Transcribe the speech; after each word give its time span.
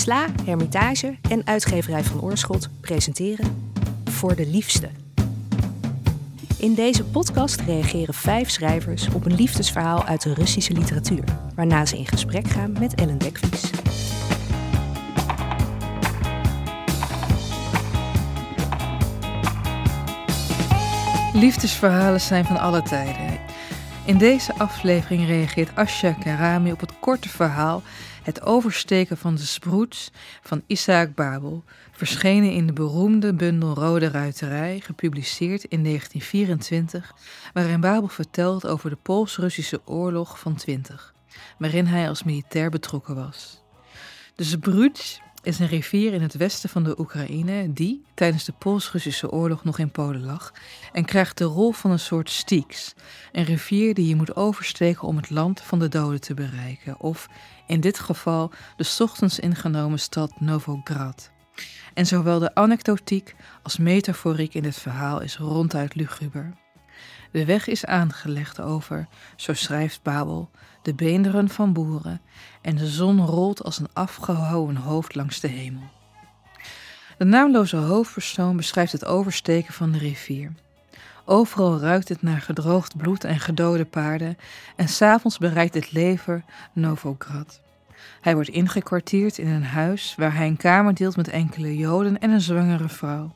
Sla, 0.00 0.26
Hermitage 0.44 1.16
en 1.28 1.46
uitgeverij 1.46 2.04
van 2.04 2.20
Oorschot 2.20 2.68
presenteren 2.80 3.72
Voor 4.04 4.36
de 4.36 4.46
Liefste. 4.46 4.88
In 6.58 6.74
deze 6.74 7.04
podcast 7.04 7.60
reageren 7.60 8.14
vijf 8.14 8.50
schrijvers 8.50 9.08
op 9.14 9.24
een 9.24 9.34
liefdesverhaal 9.34 10.04
uit 10.04 10.22
de 10.22 10.34
Russische 10.34 10.72
literatuur, 10.72 11.24
waarna 11.54 11.86
ze 11.86 11.98
in 11.98 12.06
gesprek 12.06 12.48
gaan 12.48 12.72
met 12.78 12.94
Ellen 12.94 13.18
Dekvies. 13.18 13.70
Liefdesverhalen 21.32 22.20
zijn 22.20 22.44
van 22.44 22.58
alle 22.58 22.82
tijden. 22.82 23.29
In 24.10 24.18
deze 24.18 24.54
aflevering 24.54 25.26
reageert 25.26 25.76
Asha 25.76 26.12
Karami 26.12 26.72
op 26.72 26.80
het 26.80 26.98
korte 27.00 27.28
verhaal 27.28 27.82
Het 28.22 28.42
oversteken 28.42 29.16
van 29.16 29.34
de 29.34 29.42
sproets 29.42 30.10
van 30.42 30.62
Isaac 30.66 31.14
Babel, 31.14 31.64
verschenen 31.90 32.52
in 32.52 32.66
de 32.66 32.72
beroemde 32.72 33.34
bundel 33.34 33.74
Rode 33.74 34.08
Ruiterij, 34.08 34.80
gepubliceerd 34.80 35.64
in 35.64 35.84
1924, 35.84 37.14
waarin 37.52 37.80
Babel 37.80 38.08
vertelt 38.08 38.66
over 38.66 38.90
de 38.90 38.96
Pools-Russische 39.02 39.80
oorlog 39.84 40.38
van 40.38 40.54
20, 40.54 41.14
waarin 41.58 41.86
hij 41.86 42.08
als 42.08 42.22
militair 42.22 42.70
betrokken 42.70 43.14
was. 43.14 43.62
De 44.34 44.44
Sproets 44.44 45.20
is 45.42 45.58
een 45.58 45.66
rivier 45.66 46.12
in 46.12 46.22
het 46.22 46.34
westen 46.34 46.68
van 46.68 46.84
de 46.84 46.98
Oekraïne 46.98 47.72
die 47.72 48.04
tijdens 48.14 48.44
de 48.44 48.52
Pools-Russische 48.58 49.30
oorlog 49.30 49.64
nog 49.64 49.78
in 49.78 49.90
Polen 49.90 50.24
lag 50.24 50.52
en 50.92 51.04
krijgt 51.04 51.38
de 51.38 51.44
rol 51.44 51.72
van 51.72 51.90
een 51.90 51.98
soort 51.98 52.30
Styx, 52.30 52.94
een 53.32 53.44
rivier 53.44 53.94
die 53.94 54.08
je 54.08 54.16
moet 54.16 54.36
oversteken 54.36 55.08
om 55.08 55.16
het 55.16 55.30
land 55.30 55.60
van 55.60 55.78
de 55.78 55.88
doden 55.88 56.20
te 56.20 56.34
bereiken, 56.34 57.00
of 57.00 57.28
in 57.66 57.80
dit 57.80 57.98
geval 57.98 58.50
de 58.76 58.96
ochtends 58.98 59.38
ingenomen 59.38 59.98
stad 59.98 60.40
Novograd. 60.40 61.30
En 61.94 62.06
zowel 62.06 62.38
de 62.38 62.54
anekdotiek 62.54 63.34
als 63.62 63.76
metaforiek 63.76 64.54
in 64.54 64.62
dit 64.62 64.76
verhaal 64.76 65.20
is 65.20 65.36
ronduit 65.36 65.94
luguber. 65.94 66.52
De 67.30 67.44
weg 67.44 67.66
is 67.66 67.86
aangelegd 67.86 68.60
over, 68.60 69.08
zo 69.36 69.52
schrijft 69.52 70.02
Babel, 70.02 70.50
de 70.82 70.94
beenderen 70.94 71.48
van 71.48 71.72
boeren 71.72 72.20
en 72.62 72.76
de 72.76 72.86
zon 72.86 73.26
rolt 73.26 73.64
als 73.64 73.78
een 73.78 73.88
afgehouwen 73.92 74.76
hoofd 74.76 75.14
langs 75.14 75.40
de 75.40 75.48
hemel. 75.48 75.90
De 77.18 77.24
naamloze 77.24 77.76
hoofdpersoon 77.76 78.56
beschrijft 78.56 78.92
het 78.92 79.04
oversteken 79.04 79.74
van 79.74 79.90
de 79.90 79.98
rivier. 79.98 80.52
Overal 81.24 81.78
ruikt 81.78 82.08
het 82.08 82.22
naar 82.22 82.40
gedroogd 82.40 82.96
bloed 82.96 83.24
en 83.24 83.40
gedode 83.40 83.84
paarden 83.84 84.36
en 84.76 84.88
s'avonds 84.88 85.38
bereikt 85.38 85.74
het 85.74 85.92
lever 85.92 86.44
Novograd. 86.72 87.60
Hij 88.20 88.34
wordt 88.34 88.48
ingekwartierd 88.48 89.38
in 89.38 89.48
een 89.48 89.64
huis 89.64 90.14
waar 90.16 90.34
hij 90.34 90.46
een 90.46 90.56
kamer 90.56 90.94
deelt 90.94 91.16
met 91.16 91.28
enkele 91.28 91.76
Joden 91.76 92.18
en 92.20 92.30
een 92.30 92.40
zwangere 92.40 92.88
vrouw. 92.88 93.34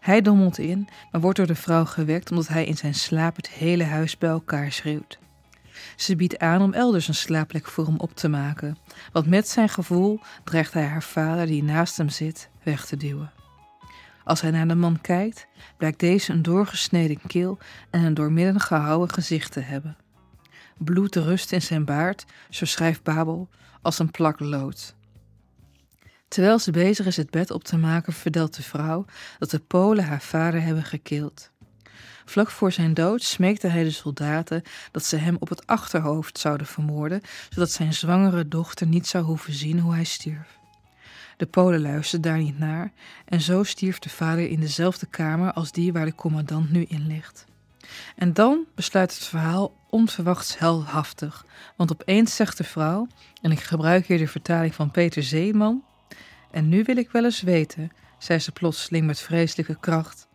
Hij 0.00 0.20
dommelt 0.20 0.58
in, 0.58 0.88
maar 1.10 1.20
wordt 1.20 1.36
door 1.36 1.46
de 1.46 1.54
vrouw 1.54 1.84
gewekt 1.84 2.30
omdat 2.30 2.48
hij 2.48 2.64
in 2.64 2.76
zijn 2.76 2.94
slaap 2.94 3.36
het 3.36 3.50
hele 3.50 3.84
huis 3.84 4.18
bij 4.18 4.30
elkaar 4.30 4.72
schreeuwt. 4.72 5.18
Ze 5.96 6.16
biedt 6.16 6.38
aan 6.38 6.62
om 6.62 6.72
elders 6.72 7.08
een 7.08 7.14
slaapplek 7.14 7.66
voor 7.66 7.86
hem 7.86 7.98
op 7.98 8.14
te 8.14 8.28
maken, 8.28 8.78
want 9.12 9.26
met 9.26 9.48
zijn 9.48 9.68
gevoel 9.68 10.20
dreigt 10.44 10.72
hij 10.72 10.84
haar 10.84 11.02
vader, 11.02 11.46
die 11.46 11.62
naast 11.62 11.96
hem 11.96 12.08
zit, 12.08 12.48
weg 12.62 12.86
te 12.86 12.96
duwen. 12.96 13.32
Als 14.24 14.40
hij 14.40 14.50
naar 14.50 14.68
de 14.68 14.74
man 14.74 15.00
kijkt, 15.00 15.46
blijkt 15.76 15.98
deze 15.98 16.32
een 16.32 16.42
doorgesneden 16.42 17.18
keel 17.26 17.58
en 17.90 18.04
een 18.04 18.14
doormidden 18.14 18.60
gehouden 18.60 19.14
gezicht 19.14 19.52
te 19.52 19.60
hebben. 19.60 19.96
Bloed 20.78 21.16
rust 21.16 21.52
in 21.52 21.62
zijn 21.62 21.84
baard, 21.84 22.24
zo 22.50 22.64
schrijft 22.64 23.02
Babel, 23.02 23.48
als 23.82 23.98
een 23.98 24.10
plak 24.10 24.40
lood. 24.40 24.94
Terwijl 26.30 26.58
ze 26.58 26.70
bezig 26.70 27.06
is 27.06 27.16
het 27.16 27.30
bed 27.30 27.50
op 27.50 27.64
te 27.64 27.76
maken, 27.76 28.12
vertelt 28.12 28.56
de 28.56 28.62
vrouw 28.62 29.04
dat 29.38 29.50
de 29.50 29.58
Polen 29.58 30.04
haar 30.04 30.20
vader 30.20 30.62
hebben 30.62 30.84
gekild. 30.84 31.50
Vlak 32.24 32.50
voor 32.50 32.72
zijn 32.72 32.94
dood 32.94 33.22
smeekte 33.22 33.66
hij 33.66 33.84
de 33.84 33.90
soldaten 33.90 34.62
dat 34.90 35.04
ze 35.04 35.16
hem 35.16 35.36
op 35.38 35.48
het 35.48 35.66
achterhoofd 35.66 36.38
zouden 36.38 36.66
vermoorden, 36.66 37.20
zodat 37.48 37.70
zijn 37.70 37.94
zwangere 37.94 38.48
dochter 38.48 38.86
niet 38.86 39.06
zou 39.06 39.24
hoeven 39.24 39.52
zien 39.52 39.80
hoe 39.80 39.94
hij 39.94 40.04
stierf. 40.04 40.58
De 41.36 41.46
Polen 41.46 41.80
luisterden 41.80 42.30
daar 42.30 42.40
niet 42.40 42.58
naar 42.58 42.92
en 43.24 43.40
zo 43.40 43.62
stierf 43.62 43.98
de 43.98 44.08
vader 44.08 44.48
in 44.48 44.60
dezelfde 44.60 45.06
kamer 45.06 45.52
als 45.52 45.72
die 45.72 45.92
waar 45.92 46.04
de 46.04 46.14
commandant 46.14 46.70
nu 46.70 46.82
in 46.82 47.06
ligt. 47.06 47.44
En 48.16 48.32
dan 48.32 48.64
besluit 48.74 49.14
het 49.14 49.24
verhaal 49.24 49.76
onverwachts 49.88 50.58
heldhaftig, 50.58 51.44
want 51.76 51.92
opeens 51.92 52.36
zegt 52.36 52.56
de 52.56 52.64
vrouw, 52.64 53.06
en 53.42 53.50
ik 53.50 53.60
gebruik 53.60 54.06
hier 54.06 54.18
de 54.18 54.28
vertaling 54.28 54.74
van 54.74 54.90
Peter 54.90 55.22
Zeeman, 55.22 55.84
en 56.50 56.68
nu 56.68 56.82
wil 56.82 56.96
ik 56.96 57.10
wel 57.10 57.24
eens 57.24 57.42
weten, 57.42 57.90
zei 58.18 58.38
ze 58.38 58.52
plotseling 58.52 59.06
met 59.06 59.20
vreselijke 59.20 59.76
kracht, 59.80 60.28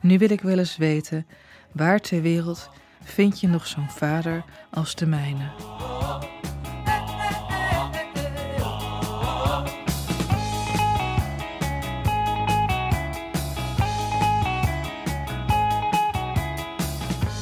nu 0.00 0.18
wil 0.18 0.30
ik 0.30 0.40
wel 0.40 0.58
eens 0.58 0.76
weten, 0.76 1.26
waar 1.72 2.00
ter 2.00 2.22
wereld 2.22 2.70
vind 3.02 3.40
je 3.40 3.48
nog 3.48 3.66
zo'n 3.66 3.90
vader 3.90 4.44
als 4.70 4.94
de 4.94 5.06
mijne? 5.06 5.50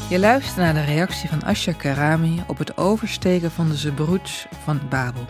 Je 0.09 0.19
luistert 0.19 0.57
naar 0.57 0.75
de 0.75 0.85
reactie 0.85 1.29
van 1.29 1.43
Asha 1.43 1.73
Karami 1.73 2.43
op 2.47 2.59
het 2.59 2.77
oversteken 2.77 3.51
van 3.51 3.69
de 3.69 3.77
Zebroets 3.77 4.47
van 4.65 4.81
Babel. 4.89 5.27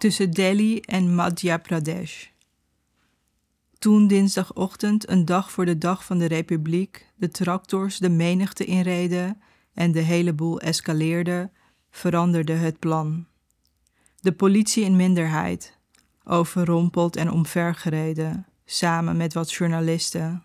Tussen 0.00 0.30
Delhi 0.30 0.80
en 0.80 1.14
Madhya 1.14 1.58
Pradesh. 1.58 2.26
Toen 3.78 4.06
dinsdagochtend, 4.06 5.08
een 5.08 5.24
dag 5.24 5.52
voor 5.52 5.64
de 5.64 5.78
dag 5.78 6.04
van 6.04 6.18
de 6.18 6.26
Republiek, 6.26 7.06
de 7.16 7.28
tractors 7.28 7.98
de 7.98 8.08
menigte 8.08 8.64
inreden 8.64 9.40
en 9.74 9.92
de 9.92 10.00
hele 10.00 10.32
boel 10.32 10.60
escaleerde, 10.60 11.50
veranderde 11.90 12.52
het 12.52 12.78
plan. 12.78 13.26
De 14.20 14.32
politie 14.32 14.84
in 14.84 14.96
minderheid, 14.96 15.78
overrompeld 16.24 17.16
en 17.16 17.30
omvergereden, 17.30 18.46
samen 18.64 19.16
met 19.16 19.34
wat 19.34 19.52
journalisten. 19.52 20.44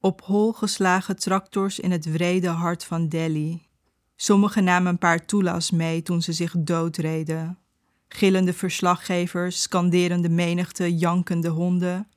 Op 0.00 0.20
hol 0.20 0.52
geslagen 0.52 1.16
tractors 1.16 1.80
in 1.80 1.90
het 1.90 2.12
wrede 2.12 2.48
hart 2.48 2.84
van 2.84 3.08
Delhi. 3.08 3.67
Sommigen 4.20 4.64
namen 4.64 4.92
een 4.92 4.98
paar 4.98 5.26
toelas 5.26 5.70
mee 5.70 6.02
toen 6.02 6.22
ze 6.22 6.32
zich 6.32 6.54
doodreden 6.58 7.58
gillende 8.08 8.52
verslaggevers, 8.52 9.62
skanderende 9.62 10.28
menigte, 10.28 10.96
jankende 10.96 11.48
honden. 11.48 12.08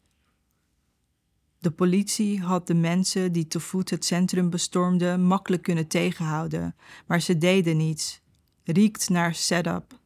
De 1.59 1.71
politie 1.71 2.41
had 2.41 2.67
de 2.67 2.73
mensen 2.73 3.31
die 3.31 3.47
te 3.47 3.59
voet 3.59 3.89
het 3.89 4.05
centrum 4.05 4.49
bestormden 4.49 5.23
makkelijk 5.23 5.63
kunnen 5.63 5.87
tegenhouden, 5.87 6.75
maar 7.05 7.21
ze 7.21 7.37
deden 7.37 7.77
niets. 7.77 8.21
Riekt 8.63 9.09
naar 9.09 9.35
setup, 9.35 9.99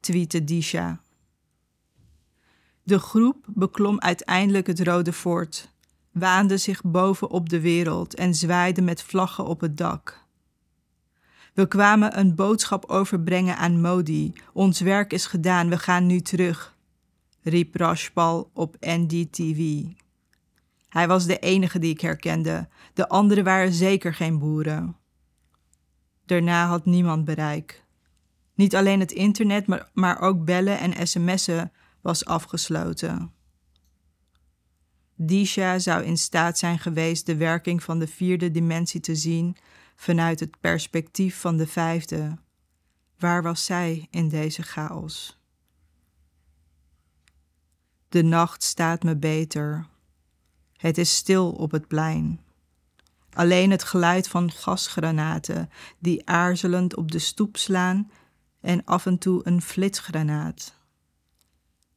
tweette 0.00 0.44
Disha. 0.44 1.00
De 2.82 2.98
groep 2.98 3.44
beklom 3.46 4.00
uiteindelijk 4.00 4.66
het 4.66 4.80
Rode 4.80 5.12
Fort, 5.12 5.68
waande 6.10 6.56
zich 6.56 6.82
boven 6.84 7.30
op 7.30 7.48
de 7.48 7.60
wereld 7.60 8.14
en 8.14 8.34
zwaaide 8.34 8.82
met 8.82 9.02
vlaggen 9.02 9.46
op 9.46 9.60
het 9.60 9.76
dak. 9.76 10.21
We 11.52 11.68
kwamen 11.68 12.18
een 12.18 12.34
boodschap 12.34 12.84
overbrengen 12.84 13.56
aan 13.56 13.80
Modi. 13.80 14.32
Ons 14.52 14.80
werk 14.80 15.12
is 15.12 15.26
gedaan, 15.26 15.68
we 15.68 15.78
gaan 15.78 16.06
nu 16.06 16.20
terug, 16.20 16.76
riep 17.42 17.74
Rashpal 17.74 18.50
op 18.54 18.76
NDTV. 18.80 19.82
Hij 20.88 21.08
was 21.08 21.26
de 21.26 21.38
enige 21.38 21.78
die 21.78 21.92
ik 21.92 22.00
herkende. 22.00 22.68
De 22.94 23.08
anderen 23.08 23.44
waren 23.44 23.72
zeker 23.72 24.14
geen 24.14 24.38
boeren. 24.38 24.96
Daarna 26.26 26.66
had 26.66 26.84
niemand 26.84 27.24
bereik. 27.24 27.84
Niet 28.54 28.76
alleen 28.76 29.00
het 29.00 29.12
internet, 29.12 29.66
maar, 29.66 29.90
maar 29.92 30.20
ook 30.20 30.44
bellen 30.44 30.78
en 30.78 31.06
sms'en 31.06 31.72
was 32.00 32.24
afgesloten. 32.24 33.32
Disha 35.14 35.78
zou 35.78 36.04
in 36.04 36.18
staat 36.18 36.58
zijn 36.58 36.78
geweest 36.78 37.26
de 37.26 37.36
werking 37.36 37.82
van 37.82 37.98
de 37.98 38.06
vierde 38.06 38.50
dimensie 38.50 39.00
te 39.00 39.14
zien 39.14 39.56
vanuit 39.94 40.40
het 40.40 40.60
perspectief 40.60 41.40
van 41.40 41.56
de 41.56 41.66
vijfde. 41.66 42.38
Waar 43.18 43.42
was 43.42 43.64
zij 43.64 44.06
in 44.10 44.28
deze 44.28 44.62
chaos? 44.62 45.38
De 48.08 48.22
nacht 48.22 48.62
staat 48.62 49.02
me 49.02 49.16
beter. 49.16 49.86
Het 50.76 50.98
is 50.98 51.16
stil 51.16 51.50
op 51.50 51.70
het 51.70 51.88
plein. 51.88 52.40
Alleen 53.32 53.70
het 53.70 53.84
geluid 53.84 54.28
van 54.28 54.50
gasgranaten 54.50 55.70
die 55.98 56.28
aarzelend 56.28 56.96
op 56.96 57.10
de 57.10 57.18
stoep 57.18 57.56
slaan 57.56 58.10
en 58.60 58.84
af 58.84 59.06
en 59.06 59.18
toe 59.18 59.40
een 59.44 59.62
flitsgranaat. 59.62 60.74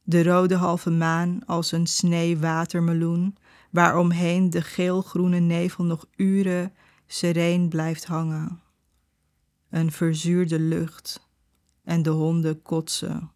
De 0.02 0.22
rode 0.22 0.54
halve 0.54 0.90
maan 0.90 1.44
als 1.46 1.72
een 1.72 1.86
snee 1.86 2.38
watermeloen, 2.38 3.36
waaromheen 3.70 4.50
de 4.50 4.62
geelgroene 4.62 5.38
nevel 5.38 5.84
nog 5.84 6.06
uren 6.16 6.72
sereen 7.06 7.68
blijft 7.68 8.04
hangen. 8.04 8.60
een 9.70 9.92
verzuurde 9.92 10.58
lucht 10.58 11.28
en 11.84 12.02
de 12.02 12.10
honden 12.10 12.62
kotsen. 12.62 13.30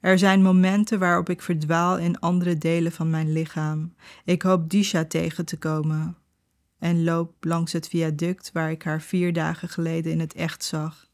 Er 0.00 0.18
zijn 0.18 0.42
momenten 0.42 0.98
waarop 0.98 1.28
ik 1.28 1.42
verdwaal 1.42 1.98
in 1.98 2.20
andere 2.20 2.58
delen 2.58 2.92
van 2.92 3.10
mijn 3.10 3.32
lichaam. 3.32 3.94
Ik 4.24 4.42
hoop 4.42 4.70
Disha 4.70 5.04
tegen 5.04 5.44
te 5.44 5.58
komen 5.58 6.16
en 6.78 7.04
loop 7.04 7.44
langs 7.44 7.72
het 7.72 7.88
viaduct 7.88 8.52
waar 8.52 8.70
ik 8.70 8.82
haar 8.82 9.00
vier 9.00 9.32
dagen 9.32 9.68
geleden 9.68 10.12
in 10.12 10.20
het 10.20 10.34
echt 10.34 10.64
zag. 10.64 11.10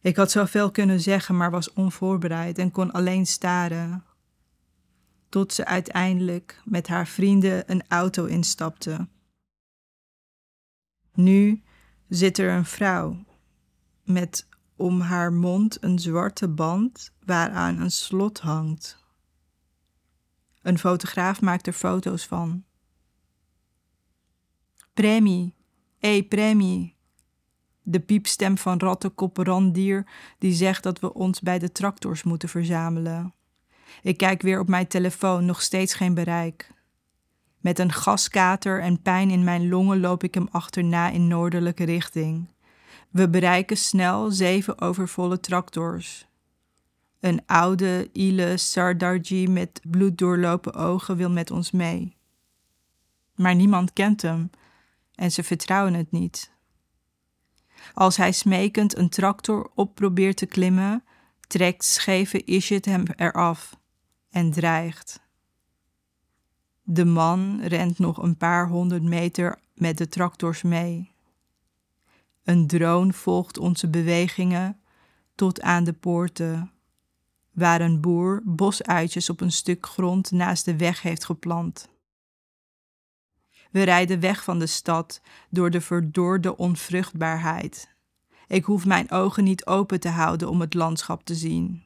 Ik 0.00 0.16
had 0.16 0.30
zoveel 0.30 0.70
kunnen 0.70 1.00
zeggen, 1.00 1.36
maar 1.36 1.50
was 1.50 1.72
onvoorbereid 1.72 2.58
en 2.58 2.70
kon 2.70 2.90
alleen 2.90 3.26
staren. 3.26 4.04
Tot 5.30 5.52
ze 5.52 5.64
uiteindelijk 5.64 6.60
met 6.64 6.88
haar 6.88 7.06
vrienden 7.06 7.70
een 7.70 7.82
auto 7.88 8.24
instapte. 8.24 9.08
Nu 11.14 11.62
zit 12.08 12.38
er 12.38 12.52
een 12.52 12.64
vrouw 12.64 13.24
met 14.02 14.48
om 14.76 15.00
haar 15.00 15.32
mond 15.32 15.82
een 15.82 15.98
zwarte 15.98 16.48
band 16.48 17.12
waaraan 17.24 17.80
een 17.80 17.90
slot 17.90 18.40
hangt. 18.40 19.04
Een 20.62 20.78
fotograaf 20.78 21.40
maakt 21.40 21.66
er 21.66 21.72
foto's 21.72 22.26
van. 22.26 22.64
Premie, 24.94 25.54
hé 25.98 26.08
hey, 26.08 26.22
premie. 26.22 26.96
De 27.82 28.00
piepstem 28.00 28.58
van 28.58 28.78
rattenkop 28.78 29.36
randier 29.36 30.06
die 30.38 30.52
zegt 30.52 30.82
dat 30.82 31.00
we 31.00 31.14
ons 31.14 31.40
bij 31.40 31.58
de 31.58 31.72
tractors 31.72 32.22
moeten 32.22 32.48
verzamelen. 32.48 33.34
Ik 34.02 34.16
kijk 34.16 34.42
weer 34.42 34.60
op 34.60 34.68
mijn 34.68 34.86
telefoon, 34.86 35.44
nog 35.44 35.62
steeds 35.62 35.94
geen 35.94 36.14
bereik. 36.14 36.70
Met 37.60 37.78
een 37.78 37.92
gaskater 37.92 38.80
en 38.80 39.02
pijn 39.02 39.30
in 39.30 39.44
mijn 39.44 39.68
longen 39.68 40.00
loop 40.00 40.24
ik 40.24 40.34
hem 40.34 40.48
achterna 40.50 41.08
in 41.08 41.28
noordelijke 41.28 41.84
richting. 41.84 42.48
We 43.10 43.28
bereiken 43.28 43.76
snel 43.76 44.30
zeven 44.30 44.80
overvolle 44.80 45.40
tractors. 45.40 46.28
Een 47.20 47.42
oude, 47.46 48.08
ile 48.12 48.56
Sardarji 48.56 49.48
met 49.48 49.80
bloeddoorlopen 49.90 50.74
ogen 50.74 51.16
wil 51.16 51.30
met 51.30 51.50
ons 51.50 51.70
mee. 51.70 52.16
Maar 53.34 53.54
niemand 53.54 53.92
kent 53.92 54.22
hem 54.22 54.50
en 55.14 55.32
ze 55.32 55.42
vertrouwen 55.42 55.94
het 55.94 56.10
niet. 56.10 56.52
Als 57.94 58.16
hij 58.16 58.32
smekend 58.32 58.96
een 58.96 59.08
tractor 59.08 59.70
op 59.74 59.94
probeert 59.94 60.36
te 60.36 60.46
klimmen, 60.46 61.04
trekt 61.46 61.84
scheve 61.84 62.44
Ishit 62.44 62.84
hem 62.84 63.04
eraf 63.16 63.79
en 64.30 64.50
dreigt. 64.50 65.20
De 66.82 67.04
man 67.04 67.60
rent 67.62 67.98
nog 67.98 68.22
een 68.22 68.36
paar 68.36 68.68
honderd 68.68 69.02
meter 69.02 69.58
met 69.74 69.98
de 69.98 70.08
tractors 70.08 70.62
mee. 70.62 71.10
Een 72.44 72.66
drone 72.66 73.12
volgt 73.12 73.58
onze 73.58 73.88
bewegingen 73.88 74.80
tot 75.34 75.60
aan 75.60 75.84
de 75.84 75.92
poorten, 75.92 76.70
waar 77.50 77.80
een 77.80 78.00
boer 78.00 78.42
bosuitjes 78.44 79.30
op 79.30 79.40
een 79.40 79.52
stuk 79.52 79.86
grond 79.86 80.30
naast 80.30 80.64
de 80.64 80.76
weg 80.76 81.02
heeft 81.02 81.24
geplant. 81.24 81.88
We 83.70 83.82
rijden 83.82 84.20
weg 84.20 84.44
van 84.44 84.58
de 84.58 84.66
stad 84.66 85.20
door 85.50 85.70
de 85.70 85.80
verdorde 85.80 86.56
onvruchtbaarheid. 86.56 87.94
Ik 88.46 88.64
hoef 88.64 88.86
mijn 88.86 89.10
ogen 89.10 89.44
niet 89.44 89.66
open 89.66 90.00
te 90.00 90.08
houden 90.08 90.48
om 90.48 90.60
het 90.60 90.74
landschap 90.74 91.24
te 91.24 91.34
zien. 91.34 91.82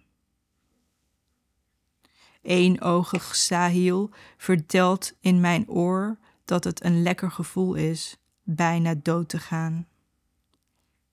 Eenoogig 2.44 3.36
Sahil 3.36 4.10
vertelt 4.36 5.12
in 5.20 5.40
mijn 5.40 5.68
oor 5.68 6.18
dat 6.44 6.64
het 6.64 6.84
een 6.84 7.02
lekker 7.02 7.30
gevoel 7.30 7.74
is 7.74 8.16
bijna 8.42 8.94
dood 9.02 9.28
te 9.28 9.38
gaan. 9.38 9.86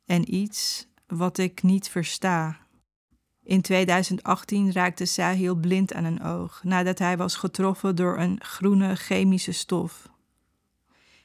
En 0.06 0.36
iets 0.36 0.88
wat 1.08 1.38
ik 1.38 1.64
niet 1.64 1.90
versta. 1.90 2.58
In 3.44 3.62
2018 3.62 4.72
raakte 4.72 5.06
Sahil 5.06 5.56
blind 5.56 5.94
aan 5.94 6.04
een 6.04 6.24
oog 6.24 6.64
nadat 6.64 7.00
hij 7.00 7.18
was 7.18 7.36
getroffen 7.36 7.96
door 7.96 8.18
een 8.18 8.40
groene 8.44 8.96
chemische 8.96 9.52
stof. 9.52 10.10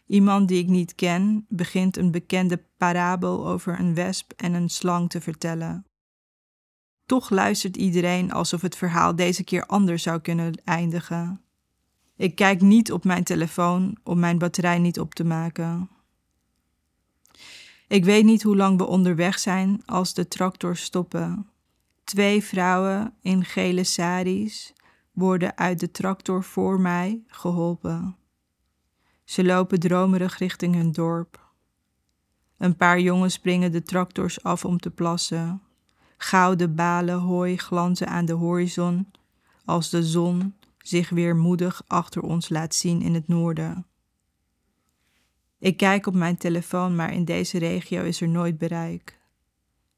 Iemand 0.06 0.48
die 0.48 0.62
ik 0.62 0.68
niet 0.68 0.94
ken 0.94 1.46
begint 1.48 1.96
een 1.96 2.10
bekende 2.10 2.62
parabel 2.76 3.46
over 3.46 3.78
een 3.78 3.94
wesp 3.94 4.32
en 4.36 4.54
een 4.54 4.68
slang 4.68 5.10
te 5.10 5.20
vertellen. 5.20 5.86
Toch 7.06 7.30
luistert 7.30 7.76
iedereen 7.76 8.32
alsof 8.32 8.60
het 8.60 8.76
verhaal 8.76 9.16
deze 9.16 9.44
keer 9.44 9.66
anders 9.66 10.02
zou 10.02 10.20
kunnen 10.20 10.60
eindigen. 10.64 11.40
Ik 12.16 12.34
kijk 12.34 12.60
niet 12.60 12.92
op 12.92 13.04
mijn 13.04 13.24
telefoon 13.24 13.96
om 14.02 14.18
mijn 14.18 14.38
batterij 14.38 14.78
niet 14.78 15.00
op 15.00 15.14
te 15.14 15.24
maken. 15.24 15.88
Ik 17.88 18.04
weet 18.04 18.24
niet 18.24 18.42
hoe 18.42 18.56
lang 18.56 18.78
we 18.78 18.86
onderweg 18.86 19.38
zijn 19.38 19.82
als 19.84 20.14
de 20.14 20.28
tractors 20.28 20.82
stoppen. 20.82 21.48
Twee 22.04 22.42
vrouwen 22.42 23.14
in 23.20 23.44
gele 23.44 23.84
saris 23.84 24.72
worden 25.12 25.56
uit 25.56 25.80
de 25.80 25.90
tractor 25.90 26.44
voor 26.44 26.80
mij 26.80 27.22
geholpen. 27.26 28.16
Ze 29.24 29.44
lopen 29.44 29.80
dromerig 29.80 30.38
richting 30.38 30.74
hun 30.74 30.92
dorp. 30.92 31.52
Een 32.58 32.76
paar 32.76 33.00
jongens 33.00 33.34
springen 33.34 33.72
de 33.72 33.82
tractors 33.82 34.42
af 34.42 34.64
om 34.64 34.78
te 34.78 34.90
plassen. 34.90 35.65
Gouden 36.16 36.74
balen 36.74 37.18
hooi 37.18 37.56
glanzen 37.56 38.08
aan 38.08 38.24
de 38.24 38.32
horizon 38.32 39.10
als 39.64 39.90
de 39.90 40.02
zon 40.02 40.54
zich 40.78 41.08
weer 41.08 41.36
moedig 41.36 41.82
achter 41.86 42.22
ons 42.22 42.48
laat 42.48 42.74
zien 42.74 43.02
in 43.02 43.14
het 43.14 43.28
noorden. 43.28 43.86
Ik 45.58 45.76
kijk 45.76 46.06
op 46.06 46.14
mijn 46.14 46.36
telefoon, 46.36 46.96
maar 46.96 47.12
in 47.12 47.24
deze 47.24 47.58
regio 47.58 48.02
is 48.02 48.20
er 48.20 48.28
nooit 48.28 48.58
bereik. 48.58 49.18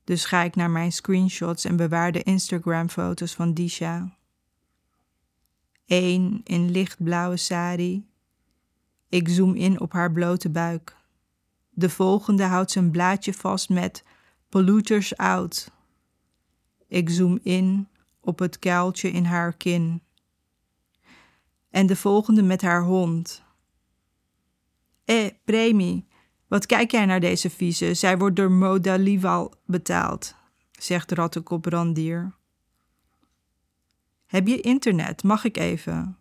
Dus 0.05 0.25
ga 0.25 0.43
ik 0.43 0.57
naar 0.57 0.71
mijn 0.71 0.93
screenshots 0.93 1.65
en 1.65 1.77
bewaar 1.77 2.13
de 2.13 2.23
Instagram-foto's 2.23 3.35
van 3.35 3.55
Disha. 3.55 4.17
Eén 5.87 6.41
in 6.45 6.71
lichtblauwe 6.71 7.37
sari. 7.37 8.07
Ik 9.09 9.29
zoom 9.29 9.55
in 9.55 9.81
op 9.81 9.93
haar 9.93 10.13
blote 10.13 10.51
buik. 10.51 10.97
De 11.71 11.91
volgende 11.91 12.45
houdt 12.45 12.71
zijn 12.71 12.91
blaadje 12.91 13.35
vast 13.35 13.69
met 13.69 14.05
Polluters 14.49 15.17
Out. 15.17 15.71
Ik 16.89 17.11
zoom 17.11 17.39
in 17.43 17.89
op 18.21 18.39
het 18.39 18.59
kuiltje 18.59 19.11
in 19.11 19.25
haar 19.25 19.53
kin. 19.53 20.03
En 21.71 21.87
de 21.87 21.97
volgende 21.97 22.43
met 22.43 22.63
haar 22.63 22.83
hond. 22.83 23.43
Eh, 25.05 25.27
Premi, 25.45 26.07
wat 26.49 26.67
kijk 26.67 26.91
jij 26.91 27.07
naar 27.07 27.21
deze 27.21 27.51
vieze? 27.51 27.95
Zij 27.95 28.19
wordt 28.19 28.37
door 28.37 28.51
Modalival 28.51 29.55
betaald, 29.67 30.35
zegt 30.71 31.13
Rattenkop 31.13 31.65
Randier. 31.65 32.35
Heb 34.27 34.47
je 34.47 34.61
internet? 34.61 35.23
Mag 35.23 35.45
ik 35.45 35.57
even? 35.57 36.17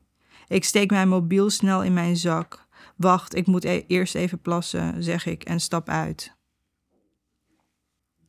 Ik 0.48 0.64
steek 0.64 0.90
mijn 0.90 1.10
mobiel 1.10 1.50
snel 1.50 1.84
in 1.84 1.94
mijn 1.94 2.18
zak. 2.18 2.66
Wacht, 2.96 3.36
ik 3.36 3.48
moet 3.48 3.64
e 3.64 3.84
eerst 3.88 4.16
even 4.16 4.40
plassen, 4.40 5.04
zeg 5.04 5.26
ik 5.26 5.44
en 5.44 5.60
stap 5.60 5.90
uit. 5.90 6.37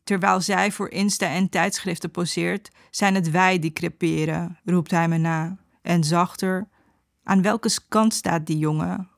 Terwijl 0.08 0.40
zij 0.40 0.72
voor 0.72 0.90
Insta 0.90 1.26
en 1.26 1.48
tijdschriften 1.48 2.10
poseert, 2.10 2.70
zijn 2.90 3.14
het 3.14 3.30
wij 3.30 3.58
die 3.58 3.72
creperen, 3.72 4.58
roept 4.64 4.90
hij 4.90 5.08
me 5.08 5.16
na. 5.16 5.56
En 5.82 6.04
zachter, 6.04 6.68
aan 7.22 7.42
welke 7.42 7.70
kant 7.88 8.14
staat 8.14 8.46
die 8.46 8.58
jongen? 8.58 9.08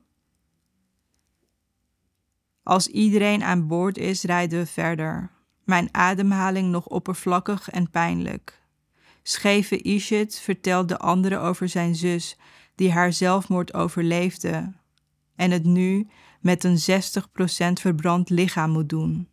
Als 2.63 2.87
iedereen 2.87 3.43
aan 3.43 3.67
boord 3.67 3.99
is, 3.99 4.23
rijden 4.23 4.59
we 4.59 4.67
verder. 4.67 5.31
Mijn 5.65 5.89
ademhaling 5.93 6.71
nog 6.71 6.87
oppervlakkig 6.87 7.69
en 7.69 7.91
pijnlijk. 7.91 8.63
Scheve 9.23 9.83
Ishit 9.83 10.39
vertelt 10.39 10.89
de 10.89 10.99
anderen 10.99 11.41
over 11.41 11.69
zijn 11.69 11.95
zus, 11.95 12.37
die 12.75 12.93
haar 12.93 13.13
zelfmoord 13.13 13.75
overleefde 13.75 14.73
en 15.37 15.51
het 15.51 15.65
nu 15.65 16.09
met 16.41 16.65
een 16.65 16.79
60% 16.79 17.81
verbrand 17.81 18.31
lichaam 18.31 18.71
moet 18.71 18.89
doen. 18.89 19.30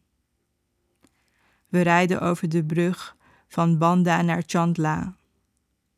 We 1.77 1.83
rijden 1.83 2.21
over 2.21 2.49
de 2.49 2.63
brug 2.63 3.15
van 3.47 3.77
Banda 3.77 4.21
naar 4.21 4.43
Chandla. 4.45 5.15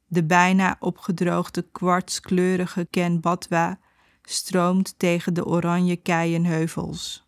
De 0.07 0.23
bijna 0.23 0.75
opgedroogde 0.79 1.61
kwartskleurige 1.71 2.87
Ken 2.89 3.19
Batwa 3.19 3.79
stroomt 4.23 4.99
tegen 4.99 5.33
de 5.33 5.45
oranje 5.45 5.95
keienheuvels. 5.95 7.27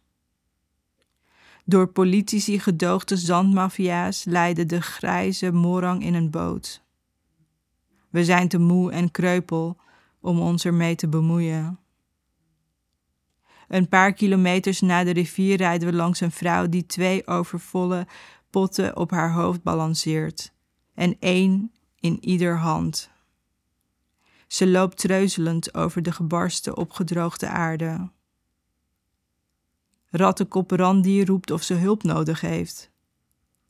Door 1.66 1.88
politici 1.88 2.60
gedoogde 2.60 3.18
zandmafia's 3.18 4.24
leidde 4.24 4.66
de 4.66 4.82
grijze 4.82 5.52
morang 5.52 6.04
in 6.04 6.14
een 6.14 6.30
boot. 6.30 6.84
We 8.10 8.26
zijn 8.26 8.48
te 8.48 8.58
moe 8.58 8.92
en 8.92 9.12
kreupel 9.12 9.78
om 10.20 10.40
ons 10.40 10.66
ermee 10.66 10.96
te 10.96 11.08
bemoeien. 11.08 11.80
Een 13.68 13.88
paar 13.88 14.14
kilometers 14.14 14.82
na 14.82 15.04
de 15.04 15.12
rivier 15.12 15.58
rijden 15.58 15.90
we 15.90 15.96
langs 15.96 16.20
een 16.20 16.32
vrouw 16.32 16.70
die 16.70 16.86
twee 16.86 17.28
overvolle 17.28 18.08
potten 18.52 18.98
op 18.98 19.12
haar 19.12 19.34
hoofd 19.34 19.64
balanceert 19.64 20.54
en 20.94 21.16
één 21.20 21.72
in 22.00 22.26
ieder 22.26 22.58
hand. 22.58 23.10
Ze 24.48 24.68
loopt 24.68 24.98
treuzelend 24.98 25.74
over 25.74 26.02
de 26.02 26.12
gebarsten, 26.12 26.78
opgedroogde 26.78 27.48
aarde. 27.48 28.10
Rattenkop 30.10 30.72
Randy 30.72 31.24
roept 31.24 31.52
of 31.52 31.64
ze 31.64 31.74
hulp 31.74 32.04
nodig 32.04 32.42
heeft. 32.42 32.92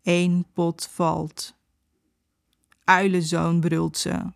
Eén 0.03 0.45
pot 0.53 0.87
valt. 0.87 1.55
Uilenzoon 2.83 3.59
brult 3.59 3.97
ze. 3.97 4.31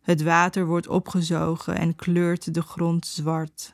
Het 0.00 0.22
water 0.22 0.66
wordt 0.66 0.88
opgezogen 0.88 1.76
en 1.76 1.96
kleurt 1.96 2.54
de 2.54 2.62
grond 2.62 3.06
zwart. 3.06 3.73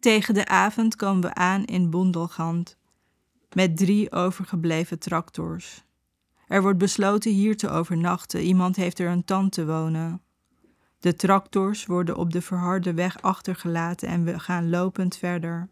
Tegen 0.00 0.34
de 0.34 0.46
avond 0.46 0.96
komen 0.96 1.22
we 1.22 1.34
aan 1.34 1.64
in 1.64 1.90
Bondelgand 1.90 2.76
met 3.52 3.76
drie 3.76 4.12
overgebleven 4.12 4.98
tractors. 4.98 5.84
Er 6.46 6.62
wordt 6.62 6.78
besloten 6.78 7.32
hier 7.32 7.56
te 7.56 7.68
overnachten. 7.68 8.40
Iemand 8.40 8.76
heeft 8.76 8.98
er 8.98 9.10
een 9.10 9.24
tante 9.24 9.66
wonen. 9.66 10.22
De 11.00 11.16
tractors 11.16 11.86
worden 11.86 12.16
op 12.16 12.32
de 12.32 12.42
verharde 12.42 12.94
weg 12.94 13.22
achtergelaten 13.22 14.08
en 14.08 14.24
we 14.24 14.38
gaan 14.38 14.70
lopend 14.70 15.16
verder. 15.16 15.68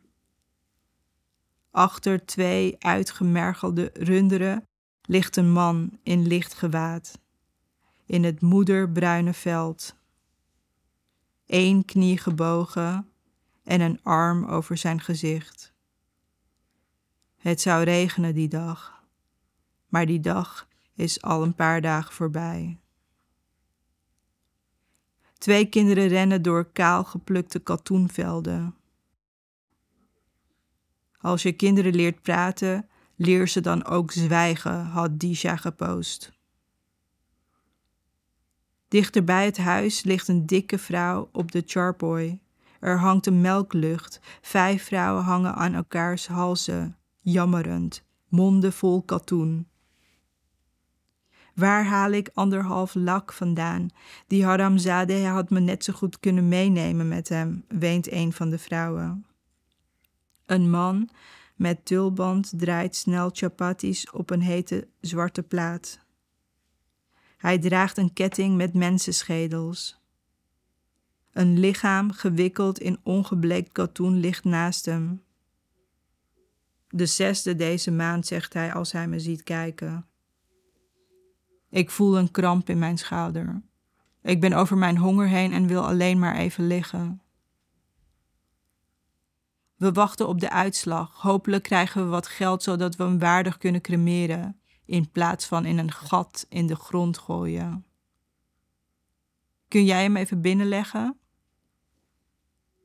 Achter 1.71 2.25
twee 2.25 2.77
uitgemergelde 2.79 3.91
runderen 3.95 4.67
ligt 5.03 5.37
een 5.37 5.53
man 5.53 5.99
in 6.03 6.27
licht 6.27 6.55
gewaad, 6.55 7.19
in 8.07 8.25
het 8.25 8.41
moederbruine 8.41 9.33
veld. 9.33 9.97
Eén 11.47 11.85
knie 11.85 12.19
gebogen 12.19 13.11
en 13.67 13.81
een 13.81 14.01
arm 14.03 14.45
over 14.45 14.77
zijn 14.77 15.01
gezicht. 15.01 15.73
Het 17.37 17.61
zou 17.61 17.85
regenen 17.85 18.35
die 18.35 18.49
dag, 18.49 19.05
maar 19.89 20.07
die 20.07 20.21
dag 20.21 20.69
is 20.95 21.23
al 21.23 21.43
een 21.43 21.55
paar 21.55 21.81
dagen 21.81 22.15
voorbij. 22.15 22.79
Twee 25.39 25.67
kinderen 25.67 26.07
rennen 26.07 26.43
door 26.43 26.73
kaal 26.73 27.05
geplukte 27.05 27.59
katoenvelden. 27.59 28.75
Als 31.21 31.43
je 31.43 31.53
kinderen 31.53 31.95
leert 31.95 32.23
praten, 32.23 32.89
leer 33.17 33.49
ze 33.49 33.61
dan 33.61 33.85
ook 33.85 34.13
zwijgen, 34.13 34.85
had 34.85 35.21
Disha 35.21 35.57
gepost. 35.57 36.33
Dichter 38.89 39.25
bij 39.25 39.45
het 39.45 39.57
huis 39.57 40.03
ligt 40.03 40.29
een 40.29 40.47
dikke 40.47 40.79
vrouw 40.79 41.29
op 41.33 41.53
de 41.53 41.63
charpoy. 41.67 42.41
Er 42.81 42.99
hangt 42.99 43.27
een 43.27 43.41
melklucht. 43.41 44.21
Vijf 44.41 44.85
vrouwen 44.85 45.25
hangen 45.25 45.55
aan 45.55 45.75
elkaars 45.75 46.27
halzen, 46.27 46.97
jammerend, 47.21 48.05
monden 48.29 48.73
vol 48.73 49.03
katoen. 49.03 49.69
Waar 51.55 51.85
haal 51.85 52.11
ik 52.11 52.31
anderhalf 52.35 52.95
lak 52.95 53.33
vandaan? 53.33 53.89
Die 54.27 54.45
Haramzadeh 54.45 55.33
had 55.33 55.51
me 55.51 55.61
net 55.61 55.85
zo 55.85 55.93
goed 55.93 56.21
kunnen 56.21 56.49
meenemen 56.49 57.09
met 57.09 57.29
hem, 57.29 57.65
weent 57.69 58.13
een 58.13 58.33
van 58.33 58.51
de 58.51 58.59
vrouwen. 58.59 59.27
Een 60.47 60.71
man 60.71 61.09
met 61.55 61.85
tulband 61.85 62.53
draait 62.57 62.97
snel 62.97 63.31
chapatis 63.33 64.11
op 64.11 64.31
een 64.31 64.41
hete 64.41 64.89
zwarte 65.01 65.43
plaat. 65.43 66.01
Hij 67.37 67.59
draagt 67.59 67.97
een 67.97 68.13
ketting 68.13 68.57
met 68.57 68.75
mensenschedels. 68.75 70.01
Een 71.37 71.59
lichaam 71.59 72.13
gewikkeld 72.13 72.79
in 72.79 72.99
ongebleekt 73.03 73.73
katoen 73.73 74.21
ligt 74.21 74.45
naast 74.45 74.85
hem. 74.85 75.23
De 76.89 77.07
zesde 77.07 77.57
deze 77.57 77.91
maand, 77.91 78.27
zegt 78.27 78.53
hij 78.53 78.73
als 78.73 78.93
hij 78.93 79.09
me 79.09 79.21
ziet 79.21 79.43
kijken. 79.43 80.07
Ik 81.71 81.91
voel 81.91 82.19
een 82.19 82.31
kramp 82.31 82.69
in 82.69 82.79
mijn 82.79 82.99
schouder. 82.99 83.63
Ik 84.23 84.41
ben 84.41 84.53
over 84.53 84.77
mijn 84.77 84.97
honger 84.97 85.29
heen 85.29 85.53
en 85.53 85.67
wil 85.67 85.87
alleen 85.87 86.19
maar 86.19 86.37
even 86.37 86.67
liggen. 86.67 87.23
We 89.77 89.93
wachten 89.93 90.29
op 90.29 90.41
de 90.41 90.51
uitslag. 90.51 91.23
Hopelijk 91.23 91.63
krijgen 91.63 92.03
we 92.03 92.09
wat 92.09 92.27
geld 92.27 92.63
zodat 92.63 92.97
we 92.97 93.03
hem 93.03 93.19
waardig 93.19 93.59
kunnen 93.59 93.81
cremeren, 93.81 94.61
in 94.85 95.11
plaats 95.11 95.47
van 95.47 95.65
in 95.65 95.79
een 95.79 95.93
gat 95.93 96.47
in 96.49 96.67
de 96.67 96.77
grond 96.77 97.19
gooien. 97.19 97.85
Kun 99.69 99.85
jij 99.85 100.03
hem 100.03 100.17
even 100.17 100.41
binnenleggen? 100.41 101.21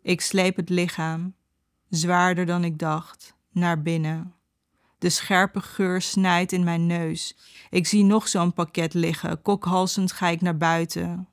Ik 0.01 0.21
sleep 0.21 0.55
het 0.55 0.69
lichaam, 0.69 1.35
zwaarder 1.89 2.45
dan 2.45 2.63
ik 2.63 2.79
dacht, 2.79 3.35
naar 3.51 3.81
binnen. 3.81 4.33
De 4.97 5.09
scherpe 5.09 5.61
geur 5.61 6.01
snijdt 6.01 6.51
in 6.51 6.63
mijn 6.63 6.85
neus. 6.85 7.37
Ik 7.69 7.87
zie 7.87 8.03
nog 8.03 8.27
zo'n 8.27 8.53
pakket 8.53 8.93
liggen. 8.93 9.41
Kokhalsend 9.41 10.11
ga 10.11 10.27
ik 10.27 10.41
naar 10.41 10.57
buiten. 10.57 11.27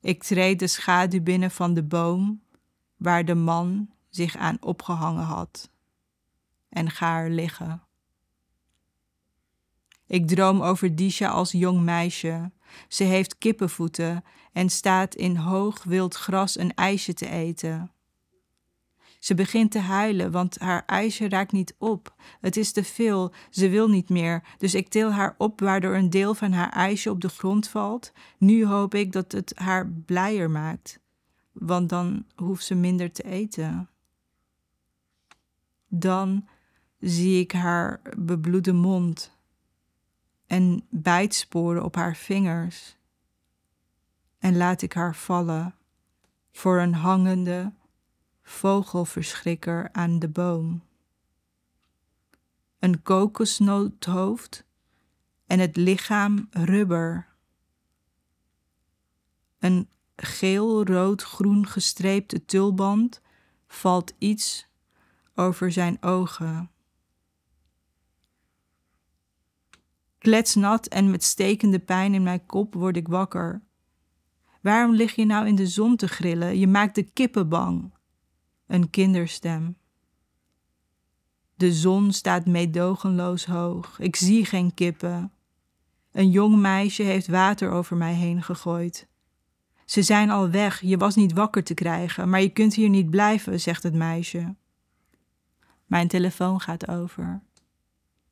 Ik 0.00 0.22
treed 0.22 0.58
de 0.58 0.66
schaduw 0.66 1.22
binnen 1.22 1.50
van 1.50 1.74
de 1.74 1.82
boom 1.82 2.42
waar 2.96 3.24
de 3.24 3.34
man 3.34 3.90
zich 4.08 4.36
aan 4.36 4.56
opgehangen 4.60 5.24
had 5.24 5.70
en 6.68 6.90
ga 6.90 7.18
er 7.18 7.30
liggen. 7.30 7.82
Ik 10.06 10.28
droom 10.28 10.62
over 10.62 10.96
Disha 10.96 11.28
als 11.28 11.52
jong 11.52 11.80
meisje. 11.80 12.50
Ze 12.88 13.04
heeft 13.04 13.38
kippenvoeten 13.38 14.24
en 14.52 14.70
staat 14.70 15.14
in 15.14 15.36
hoog 15.36 15.84
wild 15.84 16.14
gras 16.14 16.58
een 16.58 16.74
ijsje 16.74 17.14
te 17.14 17.28
eten. 17.28 17.90
Ze 19.20 19.34
begint 19.34 19.70
te 19.70 19.78
huilen, 19.78 20.30
want 20.30 20.58
haar 20.58 20.82
ijsje 20.86 21.28
raakt 21.28 21.52
niet 21.52 21.74
op. 21.78 22.14
Het 22.40 22.56
is 22.56 22.72
te 22.72 22.84
veel, 22.84 23.32
ze 23.50 23.68
wil 23.68 23.88
niet 23.88 24.08
meer, 24.08 24.42
dus 24.58 24.74
ik 24.74 24.88
til 24.88 25.12
haar 25.12 25.34
op, 25.38 25.60
waardoor 25.60 25.94
een 25.94 26.10
deel 26.10 26.34
van 26.34 26.52
haar 26.52 26.70
ijsje 26.70 27.10
op 27.10 27.20
de 27.20 27.28
grond 27.28 27.68
valt. 27.68 28.12
Nu 28.38 28.66
hoop 28.66 28.94
ik 28.94 29.12
dat 29.12 29.32
het 29.32 29.52
haar 29.54 29.92
blijer 30.06 30.50
maakt, 30.50 31.00
want 31.52 31.88
dan 31.88 32.24
hoeft 32.34 32.64
ze 32.64 32.74
minder 32.74 33.12
te 33.12 33.22
eten. 33.22 33.88
Dan 35.88 36.48
zie 36.98 37.40
ik 37.40 37.52
haar 37.52 38.00
bebloede 38.18 38.72
mond 38.72 39.38
en 40.50 40.86
bijtsporen 40.88 41.84
op 41.84 41.94
haar 41.94 42.16
vingers. 42.16 42.96
En 44.38 44.56
laat 44.56 44.82
ik 44.82 44.92
haar 44.92 45.14
vallen 45.14 45.74
voor 46.52 46.80
een 46.80 46.94
hangende 46.94 47.72
vogelverschrikker 48.42 49.88
aan 49.92 50.18
de 50.18 50.28
boom. 50.28 50.82
Een 52.78 53.02
kokosnoothoofd 53.02 54.64
en 55.46 55.58
het 55.58 55.76
lichaam 55.76 56.48
rubber. 56.50 57.26
Een 59.58 59.88
geel-rood-groen 60.16 61.66
gestreepte 61.66 62.44
tulband 62.44 63.20
valt 63.66 64.12
iets 64.18 64.66
over 65.34 65.72
zijn 65.72 66.02
ogen. 66.02 66.69
Kletsnat 70.20 70.86
en 70.86 71.10
met 71.10 71.24
stekende 71.24 71.78
pijn 71.78 72.14
in 72.14 72.22
mijn 72.22 72.46
kop 72.46 72.74
word 72.74 72.96
ik 72.96 73.08
wakker. 73.08 73.62
Waarom 74.60 74.94
lig 74.94 75.14
je 75.14 75.24
nou 75.24 75.46
in 75.46 75.54
de 75.54 75.66
zon 75.66 75.96
te 75.96 76.08
grillen? 76.08 76.58
Je 76.58 76.66
maakt 76.66 76.94
de 76.94 77.02
kippen 77.02 77.48
bang. 77.48 77.94
Een 78.66 78.90
kinderstem. 78.90 79.76
De 81.54 81.72
zon 81.72 82.12
staat 82.12 82.46
meedogenloos 82.46 83.46
hoog. 83.46 83.98
Ik 83.98 84.16
zie 84.16 84.44
geen 84.44 84.74
kippen. 84.74 85.32
Een 86.12 86.30
jong 86.30 86.56
meisje 86.56 87.02
heeft 87.02 87.26
water 87.26 87.70
over 87.70 87.96
mij 87.96 88.14
heen 88.14 88.42
gegooid. 88.42 89.08
Ze 89.84 90.02
zijn 90.02 90.30
al 90.30 90.50
weg, 90.50 90.80
je 90.80 90.96
was 90.96 91.14
niet 91.14 91.32
wakker 91.32 91.64
te 91.64 91.74
krijgen, 91.74 92.28
maar 92.28 92.40
je 92.40 92.48
kunt 92.48 92.74
hier 92.74 92.88
niet 92.88 93.10
blijven, 93.10 93.60
zegt 93.60 93.82
het 93.82 93.94
meisje. 93.94 94.54
Mijn 95.86 96.08
telefoon 96.08 96.60
gaat 96.60 96.88
over. 96.88 97.42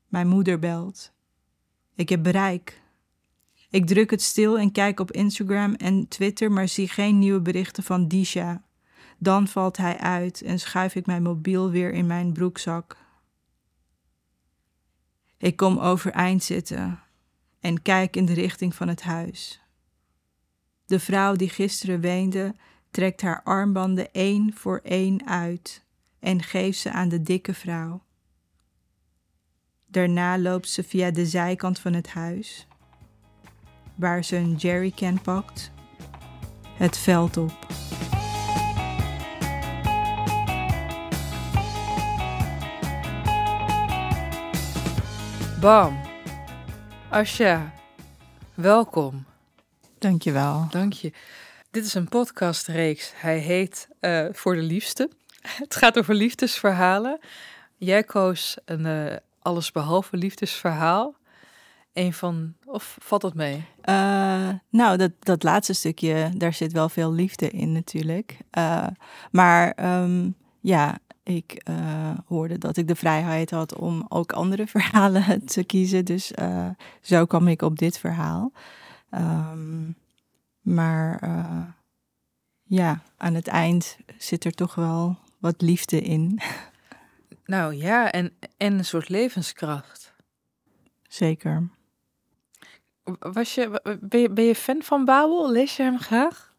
Mijn 0.07 0.27
moeder 0.27 0.59
belt. 0.59 1.17
Ik 1.99 2.09
heb 2.09 2.23
bereik. 2.23 2.81
Ik 3.69 3.87
druk 3.87 4.11
het 4.11 4.21
stil 4.21 4.59
en 4.59 4.71
kijk 4.71 4.99
op 4.99 5.11
Instagram 5.11 5.73
en 5.73 6.07
Twitter, 6.07 6.51
maar 6.51 6.67
zie 6.67 6.87
geen 6.87 7.19
nieuwe 7.19 7.41
berichten 7.41 7.83
van 7.83 8.07
Disha. 8.07 8.63
Dan 9.17 9.47
valt 9.47 9.77
hij 9.77 9.97
uit 9.97 10.41
en 10.41 10.59
schuif 10.59 10.95
ik 10.95 11.05
mijn 11.05 11.23
mobiel 11.23 11.69
weer 11.69 11.93
in 11.93 12.05
mijn 12.05 12.33
broekzak. 12.33 12.97
Ik 15.37 15.55
kom 15.55 15.77
overeind 15.77 16.43
zitten 16.43 16.99
en 17.59 17.81
kijk 17.81 18.15
in 18.15 18.25
de 18.25 18.33
richting 18.33 18.75
van 18.75 18.87
het 18.87 19.01
huis. 19.01 19.61
De 20.85 20.99
vrouw 20.99 21.35
die 21.35 21.49
gisteren 21.49 21.99
weende, 21.99 22.55
trekt 22.91 23.21
haar 23.21 23.43
armbanden 23.43 24.11
één 24.11 24.53
voor 24.53 24.79
één 24.83 25.27
uit 25.27 25.85
en 26.19 26.43
geeft 26.43 26.79
ze 26.79 26.91
aan 26.91 27.09
de 27.09 27.21
dikke 27.21 27.53
vrouw. 27.53 28.03
Daarna 29.91 30.37
loopt 30.37 30.69
ze 30.69 30.83
via 30.83 31.11
de 31.11 31.25
zijkant 31.25 31.79
van 31.79 31.93
het 31.93 32.07
huis, 32.07 32.67
waar 33.95 34.23
ze 34.23 34.35
een 34.35 34.55
jerrycan 34.55 35.21
pakt, 35.21 35.71
het 36.73 36.97
veld 36.97 37.37
op. 37.37 37.67
Bam. 45.61 45.99
Asja, 47.09 47.73
welkom. 48.53 49.25
Dankjewel. 49.97 50.67
Dank 50.69 50.93
je. 50.93 51.11
Dit 51.71 51.85
is 51.85 51.93
een 51.93 52.09
podcastreeks. 52.09 53.11
Hij 53.15 53.37
heet 53.37 53.87
uh, 54.01 54.25
Voor 54.31 54.55
de 54.55 54.61
Liefste. 54.61 55.09
Het 55.63 55.75
gaat 55.75 55.97
over 55.97 56.13
liefdesverhalen. 56.13 57.19
Jij 57.77 58.03
koos 58.03 58.57
een 58.65 58.85
uh, 58.85 59.15
allesbehalve 59.49 60.17
liefdesverhaal. 60.17 61.15
Een 61.93 62.13
van, 62.13 62.53
of 62.65 62.97
valt 63.01 63.21
dat 63.21 63.33
mee? 63.33 63.65
Uh, 63.85 64.49
nou, 64.69 64.97
dat, 64.97 65.11
dat 65.19 65.43
laatste 65.43 65.73
stukje, 65.73 66.31
daar 66.35 66.53
zit 66.53 66.71
wel 66.71 66.89
veel 66.89 67.13
liefde 67.13 67.49
in 67.49 67.71
natuurlijk. 67.71 68.37
maar 69.31 69.85
um, 70.01 70.35
ja, 70.59 70.97
ik 71.23 71.63
hoorde 72.25 72.57
dat 72.57 72.77
ik 72.77 72.87
de 72.87 72.95
vrijheid 72.95 73.51
had 73.51 73.75
om 73.75 74.05
ook 74.09 74.31
andere 74.31 74.67
verhalen 74.77 75.45
te 75.45 75.63
kiezen. 75.63 76.05
Dus 76.05 76.31
zo 77.01 77.25
kwam 77.25 77.47
ik 77.47 77.61
op 77.61 77.77
dit 77.77 77.97
verhaal. 77.99 78.51
Um, 79.11 79.95
maar 80.61 81.19
ja, 82.63 83.01
aan 83.17 83.33
het 83.33 83.47
eind 83.47 83.97
zit 84.17 84.45
er 84.45 84.53
toch 84.53 84.75
wel 84.75 85.17
wat 85.39 85.61
liefde 85.61 86.01
in. 86.01 86.39
Nou 87.49 87.75
ja, 87.75 88.11
en, 88.11 88.37
en 88.57 88.77
een 88.77 88.85
soort 88.85 89.09
levenskracht. 89.09 90.13
Zeker. 91.07 91.69
Was 93.19 93.55
je, 93.55 93.97
ben, 94.01 94.19
je, 94.19 94.29
ben 94.29 94.43
je 94.43 94.55
fan 94.55 94.81
van 94.81 95.05
Babel? 95.05 95.51
Lees 95.51 95.75
je 95.75 95.83
hem 95.83 95.99
graag? 95.99 96.53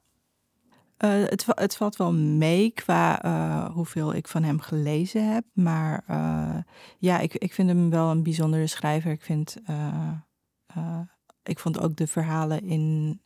Uh, 0.99 1.25
het, 1.25 1.47
het 1.47 1.77
valt 1.77 1.97
wel 1.97 2.13
mee 2.13 2.71
qua 2.71 3.25
uh, 3.25 3.75
hoeveel 3.75 4.15
ik 4.15 4.29
van 4.29 4.43
hem 4.43 4.61
gelezen 4.61 5.33
heb. 5.33 5.45
Maar 5.53 6.05
uh, 6.11 6.57
ja, 6.99 7.19
ik, 7.19 7.35
ik 7.35 7.53
vind 7.53 7.69
hem 7.69 7.91
wel 7.91 8.11
een 8.11 8.23
bijzondere 8.23 8.67
schrijver. 8.67 9.11
Ik, 9.11 9.23
vind, 9.23 9.57
ik 11.43 11.59
vond 11.59 11.81
ook 11.81 11.97
de 11.97 12.07
verhalen 12.07 12.63
in 12.63 13.21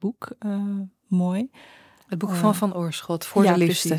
boek 0.00 0.32
uh, 0.46 0.80
mooi. 1.06 1.50
Het 2.06 2.18
boek 2.18 2.34
van 2.34 2.50
eh, 2.50 2.56
Van 2.56 2.74
Oorschot, 2.74 3.24
Voor 3.24 3.42
de 3.42 3.56
Liefste. 3.56 3.98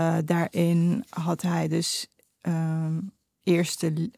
Uh, 0.00 0.16
daarin 0.24 1.04
had 1.08 1.42
hij 1.42 1.68
dus 1.68 2.08
ehm, 2.40 3.00
eerste, 3.42 4.10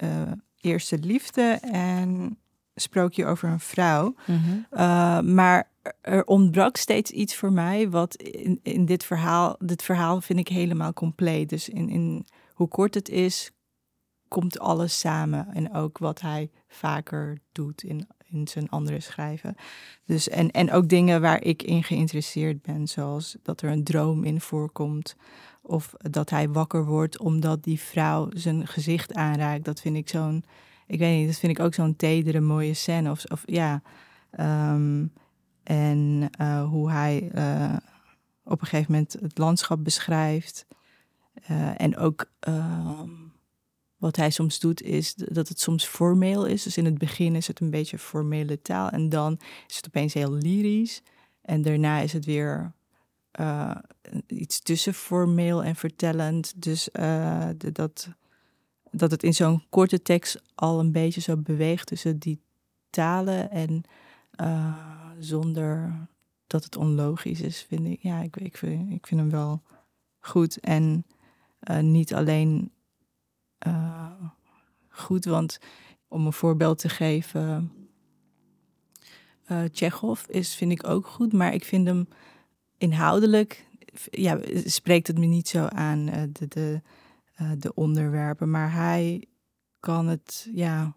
eerste 0.60 0.98
liefde 0.98 1.58
en 1.72 2.38
sprookje 2.74 3.26
over 3.26 3.48
een 3.48 3.60
vrouw. 3.60 4.14
Mhm. 4.26 5.34
maar 5.34 5.70
er 6.00 6.24
ontbrak 6.24 6.76
steeds 6.76 7.10
iets 7.10 7.36
voor 7.36 7.52
mij, 7.52 7.90
wat 7.90 8.14
in, 8.14 8.60
in 8.62 8.84
dit 8.84 9.04
verhaal, 9.04 9.56
dit 9.58 9.82
verhaal 9.82 10.20
vind 10.20 10.38
ik 10.38 10.48
helemaal 10.48 10.92
compleet. 10.92 11.48
Dus 11.48 11.68
in, 11.68 11.88
in 11.88 12.26
hoe 12.54 12.68
kort 12.68 12.94
het 12.94 13.08
is, 13.08 13.50
komt 14.28 14.58
alles 14.58 14.98
samen. 14.98 15.48
En 15.52 15.74
ook 15.74 15.98
wat 15.98 16.20
hij 16.20 16.50
vaker 16.68 17.38
doet 17.52 17.82
in 17.82 18.06
in 18.30 18.48
zijn 18.48 18.68
andere 18.68 19.00
schrijven. 19.00 19.54
Dus, 20.04 20.28
en, 20.28 20.50
en 20.50 20.72
ook 20.72 20.88
dingen 20.88 21.20
waar 21.20 21.42
ik 21.42 21.62
in 21.62 21.84
geïnteresseerd 21.84 22.62
ben, 22.62 22.88
zoals 22.88 23.36
dat 23.42 23.62
er 23.62 23.70
een 23.70 23.84
droom 23.84 24.24
in 24.24 24.40
voorkomt. 24.40 25.16
Of 25.70 25.94
dat 25.96 26.30
hij 26.30 26.48
wakker 26.48 26.84
wordt 26.84 27.18
omdat 27.18 27.62
die 27.62 27.80
vrouw 27.80 28.28
zijn 28.32 28.66
gezicht 28.66 29.14
aanraakt. 29.14 29.64
Dat 29.64 29.80
vind 29.80 29.96
ik 29.96 30.08
zo'n, 30.08 30.44
ik 30.86 30.98
weet 30.98 31.18
niet, 31.18 31.26
dat 31.26 31.38
vind 31.38 31.58
ik 31.58 31.64
ook 31.64 31.74
zo'n 31.74 31.96
tedere 31.96 32.40
mooie 32.40 32.74
scène. 32.74 33.10
Of, 33.10 33.24
of 33.24 33.42
ja, 33.46 33.82
ehm, 34.30 35.06
en 35.62 36.30
uh, 36.40 36.68
hoe 36.68 36.90
hij 36.90 37.30
uh, 37.34 37.76
op 38.44 38.60
een 38.60 38.66
gegeven 38.66 38.92
moment 38.92 39.12
het 39.20 39.38
landschap 39.38 39.84
beschrijft. 39.84 40.66
Uh, 41.50 41.80
en 41.80 41.96
ook 41.96 42.30
ehm, 42.40 43.08
wat 43.96 44.16
hij 44.16 44.30
soms 44.30 44.58
doet 44.58 44.82
is 44.82 45.14
dat 45.14 45.48
het 45.48 45.60
soms 45.60 45.84
formeel 45.84 46.46
is. 46.46 46.62
Dus 46.62 46.76
in 46.76 46.84
het 46.84 46.98
begin 46.98 47.36
is 47.36 47.46
het 47.46 47.60
een 47.60 47.70
beetje 47.70 47.98
formele 47.98 48.62
taal 48.62 48.88
en 48.88 49.08
dan 49.08 49.38
is 49.66 49.76
het 49.76 49.86
opeens 49.86 50.14
heel 50.14 50.32
lyrisch. 50.32 51.02
En 51.42 51.62
daarna 51.62 51.98
is 51.98 52.12
het 52.12 52.24
weer 52.24 52.72
uh, 53.40 53.76
iets 54.26 54.60
tussen 54.60 54.94
formeel 54.94 55.64
en 55.64 55.76
vertellend. 55.76 56.62
Dus 56.62 56.88
de, 56.92 57.70
dat, 57.72 58.08
dat 58.90 59.10
het 59.10 59.22
in 59.22 59.34
zo'n 59.34 59.62
korte 59.68 60.02
tekst 60.02 60.42
al 60.54 60.80
een 60.80 60.92
beetje 60.92 61.20
zo 61.20 61.36
beweegt 61.36 61.86
tussen 61.86 62.18
die 62.18 62.40
talen 62.90 63.50
en 63.50 63.82
uh, 64.40 64.76
zonder 65.18 65.92
dat 66.46 66.64
het 66.64 66.76
onlogisch 66.76 67.40
is, 67.40 67.62
vind 67.62 67.86
ik. 67.86 68.02
Ja, 68.02 68.20
ik, 68.20 68.56
vind, 68.56 68.92
ik 68.92 69.06
vind 69.06 69.20
hem 69.20 69.30
wel 69.30 69.62
goed. 70.20 70.60
En 70.60 71.04
niet 71.80 72.14
alleen 72.14 72.72
goed. 74.88 75.24
Want 75.24 75.58
om 76.08 76.26
een 76.26 76.32
voorbeeld 76.32 76.78
te 76.78 76.88
geven, 76.88 77.72
uh, 79.48 79.62
Chekhov 79.72 80.24
is, 80.26 80.54
vind 80.54 80.72
ik 80.72 80.86
ook 80.86 81.06
goed, 81.06 81.32
maar 81.32 81.54
ik 81.54 81.64
vind 81.64 81.86
hem 81.86 82.08
inhoudelijk, 82.80 83.66
ja, 84.10 84.38
spreekt 84.64 85.06
het 85.06 85.18
me 85.18 85.26
niet 85.26 85.48
zo 85.48 85.66
aan, 85.66 86.08
uh, 86.08 86.22
de, 86.32 86.48
de, 86.48 86.80
de 87.58 87.74
onderwerpen. 87.74 88.50
Maar 88.50 88.72
hij 88.72 89.24
kan 89.80 90.06
het, 90.06 90.48
ja, 90.54 90.96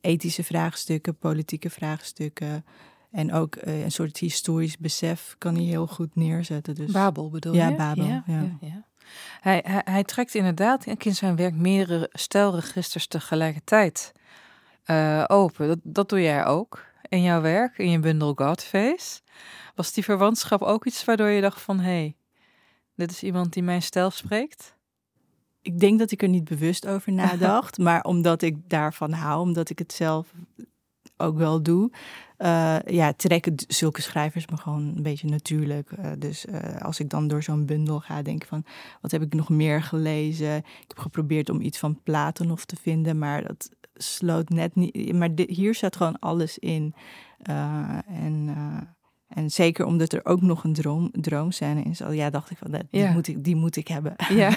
ethische 0.00 0.44
vraagstukken, 0.44 1.16
politieke 1.16 1.70
vraagstukken. 1.70 2.64
En 3.10 3.32
ook 3.32 3.56
een 3.60 3.92
soort 3.92 4.18
historisch 4.18 4.76
besef 4.76 5.34
kan 5.38 5.54
hij 5.54 5.64
heel 5.64 5.86
goed 5.86 6.14
neerzetten. 6.14 6.74
Dus, 6.74 6.90
Babel 6.90 7.30
bedoel 7.30 7.52
je? 7.52 7.58
Ja, 7.58 7.76
Babel. 7.76 8.04
ja. 8.04 8.22
ja. 8.26 8.56
ja. 8.60 8.86
Hij, 9.40 9.64
hij, 9.66 9.82
hij, 9.84 10.04
trekt 10.04 10.34
inderdaad 10.34 10.86
in 10.86 11.14
zijn 11.14 11.36
werk 11.36 11.54
meerdere 11.54 12.10
stijlregisters 12.12 13.06
tegelijkertijd 13.06 14.12
uh, 14.86 15.24
open. 15.26 15.68
Dat, 15.68 15.78
dat 15.82 16.08
doe 16.08 16.22
jij 16.22 16.44
ook 16.44 16.84
in 17.08 17.22
jouw 17.22 17.40
werk, 17.40 17.78
in 17.78 17.90
je 17.90 17.98
bundel 17.98 18.32
Godface. 18.34 19.20
Was 19.74 19.92
die 19.92 20.04
verwantschap 20.04 20.62
ook 20.62 20.86
iets 20.86 21.04
waardoor 21.04 21.28
je 21.28 21.40
dacht 21.40 21.60
van... 21.60 21.78
hé, 21.78 21.90
hey, 21.90 22.16
dit 22.94 23.10
is 23.10 23.22
iemand 23.22 23.52
die 23.52 23.62
mijn 23.62 23.82
stijl 23.82 24.10
spreekt? 24.10 24.76
Ik 25.62 25.78
denk 25.78 25.98
dat 25.98 26.10
ik 26.10 26.22
er 26.22 26.28
niet 26.28 26.44
bewust 26.44 26.86
over 26.86 27.12
nadacht, 27.22 27.78
maar 27.78 28.02
omdat 28.02 28.42
ik 28.42 28.56
daarvan 28.66 29.12
hou, 29.12 29.40
omdat 29.40 29.70
ik 29.70 29.78
het 29.78 29.92
zelf 29.92 30.32
ook 31.16 31.36
wel 31.36 31.62
doe, 31.62 31.90
uh, 32.38 32.76
ja, 32.86 33.12
trekken 33.12 33.54
zulke 33.68 34.02
schrijvers 34.02 34.46
me 34.46 34.56
gewoon 34.56 34.92
een 34.96 35.02
beetje 35.02 35.28
natuurlijk. 35.28 35.90
Uh, 35.98 36.10
dus 36.18 36.46
uh, 36.46 36.76
als 36.80 37.00
ik 37.00 37.10
dan 37.10 37.28
door 37.28 37.42
zo'n 37.42 37.66
bundel 37.66 38.00
ga, 38.00 38.22
denk 38.22 38.42
ik 38.42 38.48
van, 38.48 38.64
wat 39.00 39.10
heb 39.10 39.22
ik 39.22 39.34
nog 39.34 39.48
meer 39.48 39.82
gelezen? 39.82 40.56
Ik 40.56 40.84
heb 40.88 40.98
geprobeerd 40.98 41.50
om 41.50 41.60
iets 41.60 41.78
van 41.78 42.02
Platonov 42.02 42.62
te 42.62 42.76
vinden, 42.76 43.18
maar 43.18 43.42
dat 43.42 43.70
sloot 43.98 44.48
net 44.48 44.74
niet. 44.74 45.12
Maar 45.12 45.34
dit, 45.34 45.50
hier 45.50 45.74
staat 45.74 45.96
gewoon 45.96 46.18
alles 46.18 46.58
in. 46.58 46.94
en 48.06 48.50
en 49.28 49.50
zeker 49.50 49.84
omdat 49.84 50.12
er 50.12 50.24
ook 50.24 50.40
nog 50.40 50.64
een 50.64 50.72
droom, 50.72 51.10
droomscène 51.12 51.82
in 51.82 51.96
zat. 51.96 52.14
Ja, 52.14 52.30
dacht 52.30 52.50
ik 52.50 52.58
van, 52.58 52.70
die, 52.70 53.00
ja. 53.00 53.12
moet 53.12 53.28
ik, 53.28 53.44
die 53.44 53.56
moet 53.56 53.76
ik 53.76 53.88
hebben. 53.88 54.14
Ja. 54.28 54.50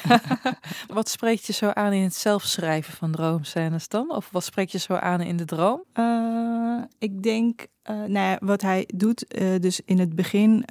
wat 0.88 1.10
spreekt 1.10 1.46
je 1.46 1.54
zo 1.54 1.70
aan 1.70 1.94
in 1.94 2.04
het 2.04 2.16
zelfschrijven 2.16 2.94
van 2.94 3.12
droomscènes 3.12 3.88
dan? 3.88 4.12
Of 4.16 4.30
wat 4.32 4.44
spreekt 4.44 4.72
je 4.72 4.80
zo 4.80 4.94
aan 4.94 5.22
in 5.22 5.38
de 5.38 5.46
droom? 5.46 5.84
Uh, 5.94 6.82
ik 7.00 7.24
denk, 7.24 7.68
nou 7.84 8.12
ja, 8.12 8.38
wat 8.42 8.62
hij 8.62 8.90
doet, 8.96 9.26
dus 9.62 9.82
in 9.86 10.00
het 10.00 10.16
begin... 10.16 10.66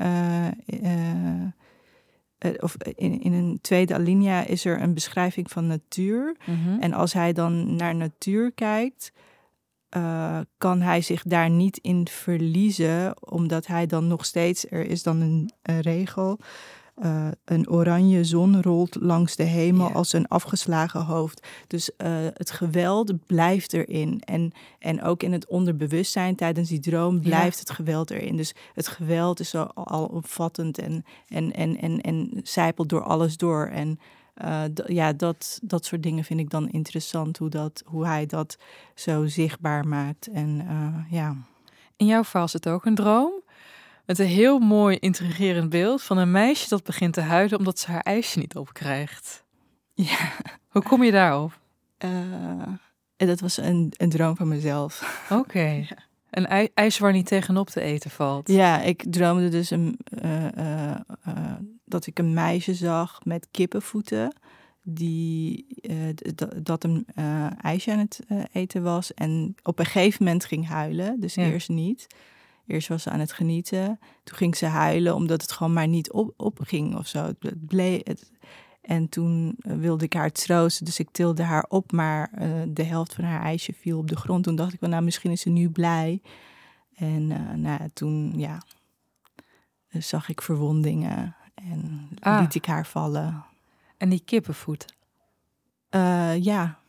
of 2.61 2.77
in, 2.77 3.21
in 3.21 3.33
een 3.33 3.59
tweede 3.61 3.95
alinea 3.95 4.47
is 4.47 4.65
er 4.65 4.83
een 4.83 4.95
beschrijving 4.95 5.51
van 5.51 5.67
natuur. 5.67 6.37
Mm 6.47 6.65
-hmm. 6.65 6.81
En 6.81 6.93
als 6.93 7.13
hij 7.13 7.33
dan 7.33 7.77
naar 7.77 7.95
natuur 7.95 8.53
kijkt, 8.53 9.13
uh, 9.97 10.41
kan 10.59 10.81
hij 10.81 11.01
zich 11.01 11.23
daar 11.23 11.51
niet 11.51 11.79
in 11.79 12.09
verliezen, 12.09 13.31
omdat 13.31 13.67
hij 13.67 13.87
dan 13.87 14.07
nog 14.07 14.25
steeds, 14.25 14.71
er 14.71 14.87
is 14.87 15.03
dan 15.03 15.21
een, 15.21 15.53
een 15.63 15.81
regel, 15.81 16.39
uh, 17.03 17.29
een 17.45 17.71
oranje 17.71 18.25
zon 18.25 18.63
rolt 18.63 18.97
langs 19.01 19.37
de 19.37 19.43
hemel 19.43 19.85
yeah. 19.85 19.97
als 19.97 20.13
een 20.13 20.29
afgeslagen 20.29 21.05
hoofd. 21.05 21.47
Dus 21.67 21.91
uh, 21.99 22.09
het 22.35 22.51
geweld 22.51 23.27
blijft 23.27 23.73
erin. 23.73 24.23
En, 24.25 24.53
en 24.79 25.03
ook 25.03 25.23
in 25.23 25.33
het 25.33 25.47
onderbewustzijn 25.47 26.37
tijdens 26.37 26.69
die 26.69 26.81
droom 26.81 27.21
blijft 27.21 27.59
het 27.59 27.71
geweld 27.71 28.11
erin. 28.11 28.37
Dus 28.37 28.55
het 28.75 28.89
geweld 28.89 29.41
is 29.41 29.51
zo 29.51 29.63
al 29.63 30.05
opvattend 30.05 30.79
en, 30.79 31.05
en, 31.29 31.53
en, 31.53 31.77
en, 31.77 32.01
en 32.01 32.41
zijpelt 32.43 32.89
door 32.89 33.03
alles 33.03 33.37
door. 33.37 33.67
En 33.67 33.99
uh, 34.45 34.63
ja, 34.87 35.13
dat, 35.13 35.59
dat 35.63 35.85
soort 35.85 36.03
dingen 36.03 36.25
vind 36.25 36.41
ik 36.41 36.51
dan 36.51 36.69
interessant, 36.69 37.39
hoe, 37.39 37.49
dat, 37.49 37.83
hoe 37.87 38.07
hij 38.07 38.27
dat 38.27 38.59
zo 38.95 39.27
zichtbaar 39.27 39.89
maakt. 39.89 40.27
En 40.27 40.67
ja. 41.11 41.37
In 41.97 42.07
jouw 42.07 42.25
verhaal 42.25 42.47
is 42.47 42.53
het 42.53 42.69
ook 42.69 42.85
een 42.85 42.95
droom. 42.95 43.33
Met 44.11 44.19
een 44.19 44.27
heel 44.27 44.59
mooi 44.59 44.97
intrigerend 44.97 45.71
beeld 45.71 46.03
van 46.03 46.19
een 46.19 46.31
meisje 46.31 46.69
dat 46.69 46.85
begint 46.85 47.15
te 47.15 47.21
huilen 47.21 47.59
omdat 47.59 47.79
ze 47.79 47.91
haar 47.91 48.01
ijsje 48.01 48.39
niet 48.39 48.57
opkrijgt. 48.57 49.45
Ja. 49.95 50.33
Hoe 50.69 50.83
kom 50.83 51.03
je 51.03 51.11
daarop? 51.11 51.59
Uh, 52.05 52.73
dat 53.17 53.41
was 53.41 53.57
een, 53.57 53.93
een 53.97 54.09
droom 54.09 54.37
van 54.37 54.49
mezelf. 54.49 55.25
Oké. 55.31 55.41
Okay. 55.41 55.87
Ja. 55.89 55.97
Een 56.31 56.71
ijs 56.75 56.99
waar 56.99 57.13
niet 57.13 57.27
tegenop 57.27 57.71
te 57.71 57.81
eten 57.81 58.11
valt. 58.11 58.49
Ja, 58.49 58.81
ik 58.81 59.05
droomde 59.09 59.49
dus 59.49 59.71
een, 59.71 59.99
uh, 60.25 60.45
uh, 60.59 60.95
dat 61.85 62.07
ik 62.07 62.19
een 62.19 62.35
meisje 62.35 62.75
zag 62.75 63.25
met 63.25 63.49
kippenvoeten. 63.51 64.37
Die, 64.83 65.67
dat 66.63 66.85
een 66.85 67.07
ijsje 67.61 67.93
aan 67.93 67.99
het 67.99 68.21
eten 68.53 68.83
was. 68.83 69.15
En 69.15 69.55
op 69.63 69.79
een 69.79 69.85
gegeven 69.85 70.25
moment 70.25 70.45
ging 70.45 70.69
huilen. 70.69 71.21
Dus 71.21 71.35
ja. 71.35 71.43
eerst 71.43 71.69
niet. 71.69 72.07
Eerst 72.71 72.89
was 72.89 73.03
ze 73.03 73.11
aan 73.11 73.21
het 73.21 73.33
genieten. 73.33 73.99
Toen 74.25 74.37
ging 74.37 74.57
ze 74.57 74.67
huilen 74.67 75.15
omdat 75.15 75.43
het 75.43 75.53
gewoon 75.53 75.73
maar 75.73 75.89
niet 75.89 76.11
op, 76.13 76.35
opging 76.37 76.97
of 76.97 77.07
zo. 77.07 77.25
Het 77.25 77.67
bleef, 77.67 78.01
het, 78.05 78.31
en 78.81 79.09
toen 79.09 79.57
eh, 79.61 79.77
wilde 79.77 80.05
ik 80.05 80.13
haar 80.13 80.33
troosten, 80.33 80.85
dus 80.85 80.99
ik 80.99 81.09
tilde 81.11 81.43
haar 81.43 81.65
op, 81.69 81.93
maar 81.93 82.31
uh, 82.39 82.63
de 82.69 82.83
helft 82.83 83.15
van 83.15 83.25
haar 83.25 83.43
ijsje 83.43 83.73
viel 83.73 83.99
op 83.99 84.09
de 84.09 84.17
grond. 84.17 84.45
Toen 84.45 84.57
dacht 84.57 84.73
ik, 84.73 84.81
well, 84.81 84.91
nou 84.91 85.03
misschien 85.03 85.31
is 85.31 85.41
ze 85.41 85.49
nu 85.49 85.71
blij. 85.71 86.23
En 86.95 87.31
uh, 87.31 87.53
nou, 87.55 87.89
toen, 87.93 88.33
ja, 88.37 88.63
zag 89.89 90.29
ik 90.29 90.43
verwondingen 90.43 91.37
en 91.55 92.09
Ah. 92.21 92.41
liet 92.41 92.55
ik 92.55 92.67
haar 92.67 92.87
vallen. 92.87 93.45
En 93.97 94.09
die 94.09 94.23
kippenvoet. 94.25 94.85
Uh, 95.91 96.43
ja, 96.43 96.80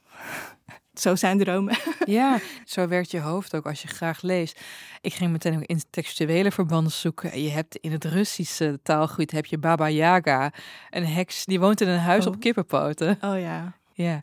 zo 1.01 1.15
zijn 1.15 1.37
dromen. 1.37 1.77
Ja, 2.05 2.39
zo 2.65 2.87
werkt 2.87 3.11
je 3.11 3.19
hoofd 3.19 3.55
ook 3.55 3.65
als 3.65 3.81
je 3.81 3.87
graag 3.87 4.21
leest. 4.21 4.59
Ik 5.01 5.13
ging 5.13 5.31
meteen 5.31 5.55
ook 5.55 5.63
intertextuele 5.65 6.51
verbanden 6.51 6.91
zoeken. 6.91 7.41
Je 7.43 7.49
hebt 7.49 7.75
in 7.75 7.91
het 7.91 8.05
Russische 8.05 8.79
taalgebied 8.83 9.31
heb 9.31 9.45
je 9.45 9.57
Baba 9.57 9.89
Yaga, 9.89 10.51
een 10.89 11.05
heks 11.05 11.45
die 11.45 11.59
woont 11.59 11.81
in 11.81 11.87
een 11.87 11.99
huis 11.99 12.25
Oh. 12.25 12.33
op 12.33 12.39
kippenpoten. 12.39 13.17
Oh 13.21 13.39
ja, 13.39 13.73
Ja, 14.01 14.21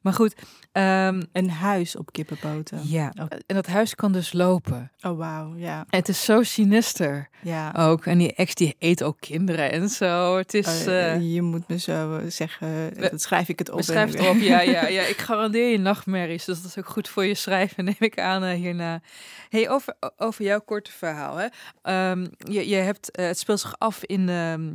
maar 0.00 0.12
goed. 0.12 0.34
ehm, 0.72 1.22
een 1.32 1.50
huis 1.50 1.96
op 1.96 2.12
kippenpoten. 2.12 2.80
ja, 2.84 3.12
Oh. 3.20 3.26
en 3.46 3.54
dat 3.54 3.66
huis 3.66 3.94
kan 3.94 4.12
dus 4.12 4.32
lopen. 4.32 4.92
Oh 5.02 5.18
wauw, 5.18 5.54
ja, 5.56 5.78
En 5.88 5.98
het 5.98 6.08
is 6.08 6.24
zo 6.24 6.42
sinister 6.42 7.28
ja. 7.42 7.72
ook. 7.76 8.06
En 8.06 8.18
die 8.18 8.34
ex 8.34 8.54
die 8.54 8.76
eet 8.78 9.02
ook 9.02 9.20
kinderen 9.20 9.70
en 9.72 9.88
zo. 9.88 10.36
Het 10.36 10.54
is... 10.54 10.66
Oh, 10.66 10.86
eh, 10.86 11.32
je 11.34 11.42
moet 11.42 11.68
me 11.68 11.78
zo 11.78 12.20
zeggen, 12.28 12.94
dat 13.00 13.22
schrijf 13.22 13.48
ik 13.48 13.58
het 13.58 13.70
op. 13.70 13.76
Beschrijf 13.76 14.10
het 14.10 14.20
erop, 14.20 14.36
ja, 14.36 14.60
ja, 14.60 14.86
ja. 14.98 15.02
Ik 15.02 15.18
garandeer 15.18 15.70
je 15.70 15.78
nachtmerries, 15.78 16.44
dus 16.44 16.56
dat 16.62 16.70
is 16.70 16.78
ook 16.78 16.88
goed 16.88 17.08
voor 17.08 17.24
je 17.24 17.34
schrijven, 17.34 17.84
neem 17.90 17.94
ik 17.98 18.18
aan 18.20 18.42
eh, 18.42 18.54
hierna. 18.54 19.00
hey, 19.48 19.68
over, 19.70 19.94
over 20.16 20.44
jouw 20.44 20.60
korte 20.60 20.92
verhaal. 20.92 21.36
Hè. 21.36 21.46
Ehm, 21.82 22.26
je, 22.38 22.68
je 22.68 22.76
hebt, 22.76 23.10
eh, 23.10 23.26
het 23.26 23.38
speelt 23.38 23.60
zich 23.60 23.78
af 23.78 24.04
in, 24.04 24.28
ehm 24.28 24.68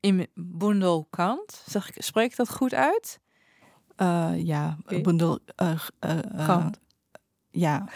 in 0.00 0.26
Bundelkant. 0.34 1.62
Zeg 1.66 1.88
ik, 1.88 2.02
spreek 2.02 2.30
ik 2.30 2.36
dat 2.36 2.50
goed 2.50 2.74
uit? 2.74 3.18
Eh, 3.96 4.32
ja, 4.36 4.76
bundel. 5.02 5.38
eh, 5.56 5.78
eh, 5.98 6.66
ja. 7.50 7.88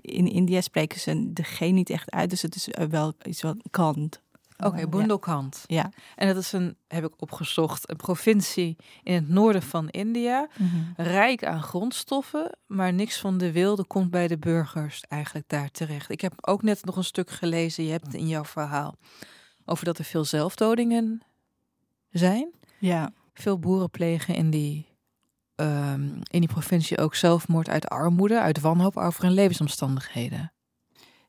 In 0.00 0.26
India 0.26 0.60
spreken 0.60 1.00
ze 1.00 1.32
de 1.32 1.42
G 1.42 1.60
niet 1.60 1.90
echt 1.90 2.10
uit, 2.10 2.30
dus 2.30 2.42
het 2.42 2.54
is 2.54 2.68
wel 2.88 3.14
iets 3.22 3.42
wat 3.42 3.56
kant. 3.70 4.22
Oké, 4.58 4.88
Bundelkant. 4.88 5.64
Ja. 5.66 5.90
En 6.16 6.26
dat 6.26 6.36
is 6.36 6.52
een, 6.52 6.76
heb 6.88 7.04
ik 7.04 7.12
opgezocht, 7.16 7.90
een 7.90 7.96
provincie 7.96 8.76
in 9.02 9.14
het 9.14 9.28
noorden 9.28 9.62
van 9.62 9.88
India. 9.88 10.48
Mhm. 10.58 10.82
Rijk 10.96 11.44
aan 11.44 11.62
grondstoffen, 11.62 12.58
maar 12.66 12.92
niks 12.92 13.18
van 13.20 13.38
de 13.38 13.52
wilde 13.52 13.84
komt 13.84 14.10
bij 14.10 14.28
de 14.28 14.38
burgers 14.38 15.00
eigenlijk 15.08 15.48
daar 15.48 15.70
terecht. 15.70 16.10
Ik 16.10 16.20
heb 16.20 16.32
ook 16.40 16.62
net 16.62 16.84
nog 16.84 16.96
een 16.96 17.04
stuk 17.04 17.30
gelezen, 17.30 17.84
je 17.84 17.90
hebt 17.90 18.14
in 18.14 18.28
jouw 18.28 18.44
verhaal, 18.44 18.94
over 19.64 19.84
dat 19.84 19.98
er 19.98 20.04
veel 20.04 20.24
zelfdodingen 20.24 21.22
zijn. 22.10 22.52
ja. 22.78 23.12
Veel 23.34 23.58
boeren 23.58 23.90
plegen 23.90 24.34
in 24.34 24.50
die, 24.50 24.86
ehm, 25.54 26.02
in 26.06 26.40
die 26.40 26.48
provincie 26.48 26.98
ook 26.98 27.14
zelfmoord 27.14 27.68
uit 27.68 27.88
armoede, 27.88 28.40
uit 28.40 28.60
wanhoop 28.60 28.96
over 28.96 29.22
hun 29.22 29.32
levensomstandigheden. 29.32 30.52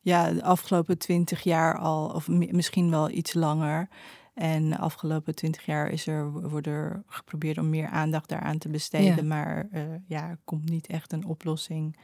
Ja, 0.02 0.32
de 0.32 0.44
afgelopen 0.44 0.98
twintig 0.98 1.44
jaar 1.44 1.78
al, 1.78 2.10
of 2.10 2.28
mi- 2.28 2.52
misschien 2.52 2.90
wel 2.90 3.10
iets 3.10 3.34
langer. 3.34 3.88
En 4.34 4.70
de 4.70 4.78
afgelopen 4.78 5.36
twintig 5.36 5.66
jaar 5.66 5.90
is 5.90 6.08
er, 6.08 6.32
wordt 6.50 6.68
er 6.68 7.04
geprobeerd 7.08 7.58
om 7.58 7.70
meer 7.70 7.88
aandacht 7.88 8.30
daaraan 8.30 8.58
te 8.58 8.70
besteden. 8.70 9.16
Ja. 9.16 9.24
Maar 9.24 9.68
eh, 9.72 9.82
ja, 10.08 10.30
er 10.30 10.40
komt 10.44 10.70
niet 10.70 10.88
echt 10.88 11.14
een 11.14 11.26
oplossing 11.26 11.98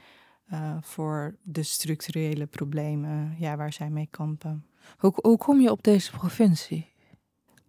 eh, 0.46 0.78
voor 0.82 1.36
de 1.44 1.64
structurele 1.64 2.46
problemen 2.46 3.36
ja, 3.40 3.58
waar 3.58 3.74
zij 3.74 3.90
mee 3.90 4.08
kampen. 4.12 4.66
Hoe, 4.98 5.14
hoe 5.16 5.38
kom 5.38 5.60
je 5.62 5.72
op 5.72 5.84
deze 5.84 6.12
provincie? 6.12 6.90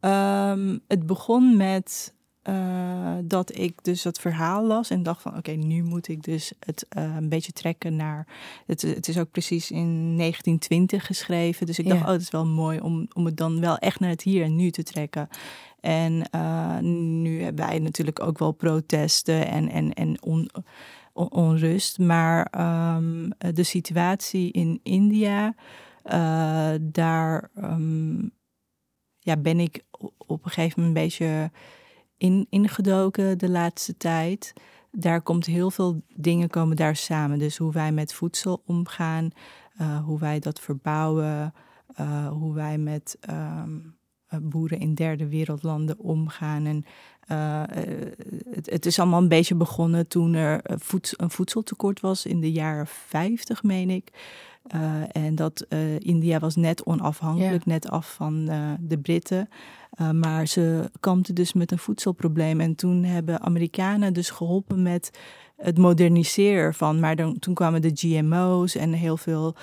Ehm, 0.00 0.78
het 0.88 1.06
begon 1.06 1.56
met 1.56 2.14
eh, 2.42 3.14
dat 3.24 3.56
ik 3.58 3.84
dus 3.84 4.02
dat 4.02 4.18
verhaal 4.18 4.66
las 4.66 4.90
en 4.90 5.02
dacht 5.02 5.22
van 5.22 5.36
oké, 5.36 5.50
nu 5.50 5.82
moet 5.82 6.08
ik 6.08 6.22
dus 6.22 6.52
het 6.66 6.86
eh, 6.88 7.16
een 7.16 7.28
beetje 7.28 7.52
trekken 7.52 7.96
naar... 7.96 8.26
Het, 8.66 8.82
het 8.82 9.08
is 9.08 9.18
ook 9.18 9.30
precies 9.30 9.70
in 9.70 10.16
1920 10.16 11.06
geschreven, 11.06 11.66
dus 11.66 11.78
ik 11.78 11.88
dacht 11.88 12.00
Ja. 12.00 12.06
oh, 12.06 12.12
het 12.12 12.20
is 12.20 12.30
wel 12.30 12.46
mooi 12.46 12.80
om, 12.80 13.08
om 13.12 13.24
het 13.24 13.36
dan 13.36 13.60
wel 13.60 13.76
echt 13.78 14.00
naar 14.00 14.10
het 14.10 14.22
hier 14.22 14.44
en 14.44 14.56
nu 14.56 14.70
te 14.70 14.82
trekken. 14.82 15.28
En 15.80 16.30
eh, 16.30 16.78
nu 16.78 17.42
hebben 17.42 17.66
wij 17.66 17.78
natuurlijk 17.78 18.20
ook 18.22 18.38
wel 18.38 18.52
protesten 18.52 19.46
en, 19.46 19.68
en, 19.70 19.92
en 19.92 20.22
on, 20.22 20.50
on- 21.12 21.32
onrust, 21.32 21.98
maar 21.98 22.46
ehm, 22.50 23.30
de 23.54 23.62
situatie 23.62 24.52
in 24.52 24.80
India, 24.82 25.54
daar... 26.80 27.50
ehm, 27.54 28.20
ja, 29.24 29.36
ben 29.36 29.60
ik 29.60 29.82
op 30.16 30.44
een 30.44 30.50
gegeven 30.50 30.80
moment 30.82 30.96
een 30.96 31.02
beetje 31.02 31.50
in, 32.22 32.46
ingedoken 32.50 33.38
de 33.38 33.48
laatste 33.48 33.96
tijd. 33.96 34.52
Daar 34.90 35.22
komt 35.22 35.46
heel 35.46 35.70
veel 35.70 36.02
dingen 36.14 36.48
komen 36.48 36.76
daar 36.76 36.96
samen. 36.96 37.38
Dus 37.38 37.56
hoe 37.56 37.72
wij 37.72 37.92
met 37.92 38.14
voedsel 38.14 38.62
omgaan, 38.66 39.30
eh, 39.76 40.04
hoe 40.04 40.18
wij 40.18 40.38
dat 40.38 40.60
verbouwen, 40.60 41.54
eh, 41.94 42.28
hoe 42.28 42.54
wij 42.54 42.78
met 42.78 43.16
ehm, 43.20 43.78
eh, 44.26 44.38
boeren 44.42 44.78
in 44.78 44.94
derde 44.94 45.28
wereldlanden 45.28 45.98
omgaan. 45.98 46.66
En 46.66 46.84
het, 48.50 48.70
het 48.70 48.86
is 48.86 48.98
allemaal 48.98 49.22
een 49.22 49.28
beetje 49.28 49.54
begonnen 49.54 50.08
toen 50.08 50.34
er 50.34 50.60
eh, 50.62 50.76
voeds- 50.78 51.14
een 51.16 51.30
voedseltekort 51.30 52.00
was 52.00 52.26
in 52.26 52.40
de 52.40 52.52
jaren 52.52 52.86
50, 52.86 53.62
meen 53.62 53.90
ik. 53.90 54.10
Eh, 54.66 55.02
en 55.12 55.34
dat 55.34 55.66
eh, 55.68 56.00
India 56.00 56.38
was 56.38 56.56
net 56.56 56.86
onafhankelijk, 56.86 57.66
net 57.66 57.88
af 57.88 58.12
van 58.12 58.48
eh, 58.48 58.70
de 58.80 58.98
Britten. 58.98 59.48
Maar 60.12 60.46
ze 60.46 60.90
kampten 61.00 61.34
dus 61.34 61.52
met 61.52 61.70
een 61.70 61.78
voedselprobleem. 61.78 62.60
En 62.60 62.74
toen 62.74 63.04
hebben 63.04 63.40
Amerikanen 63.40 64.12
dus 64.12 64.30
geholpen 64.30 64.82
met 64.82 65.18
het 65.56 65.78
moderniseren 65.78 66.62
ervan. 66.62 67.00
Maar 67.00 67.16
dan, 67.16 67.38
toen 67.38 67.54
kwamen 67.54 67.82
de 67.82 67.90
GMO's 67.94 68.74
en 68.74 68.92
heel 68.92 69.16
veel 69.16 69.54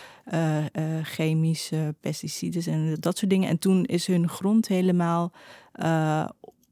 chemische 1.03 1.95
pesticiden 1.99 2.73
en 2.73 2.95
dat 2.99 3.17
soort 3.17 3.31
dingen. 3.31 3.49
En 3.49 3.59
toen 3.59 3.85
is 3.85 4.07
hun 4.07 4.29
grond 4.29 4.67
helemaal 4.67 5.31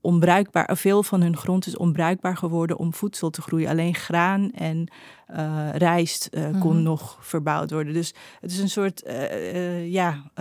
onbruikbaar. 0.07 0.77
Veel 0.77 1.03
van 1.03 1.21
hun 1.21 1.37
grond 1.37 1.67
is 1.67 1.77
onbruikbaar 1.77 2.37
geworden 2.37 2.77
om 2.77 2.93
voedsel 2.93 3.29
te 3.29 3.41
groeien. 3.41 3.69
Alleen 3.69 3.95
graan 3.95 4.51
en 4.51 4.91
uh, 5.35 5.69
rijst 5.73 6.29
uh, 6.31 6.43
kon 6.43 6.51
mm 6.51 6.61
-hmm. 6.61 6.81
nog 6.81 7.17
verbouwd 7.21 7.71
worden. 7.71 7.93
Dus 7.93 8.13
het 8.41 8.51
is 8.51 8.59
een 8.59 8.69
soort, 8.69 9.03
uh, 9.07 9.91
ja. 9.91 10.31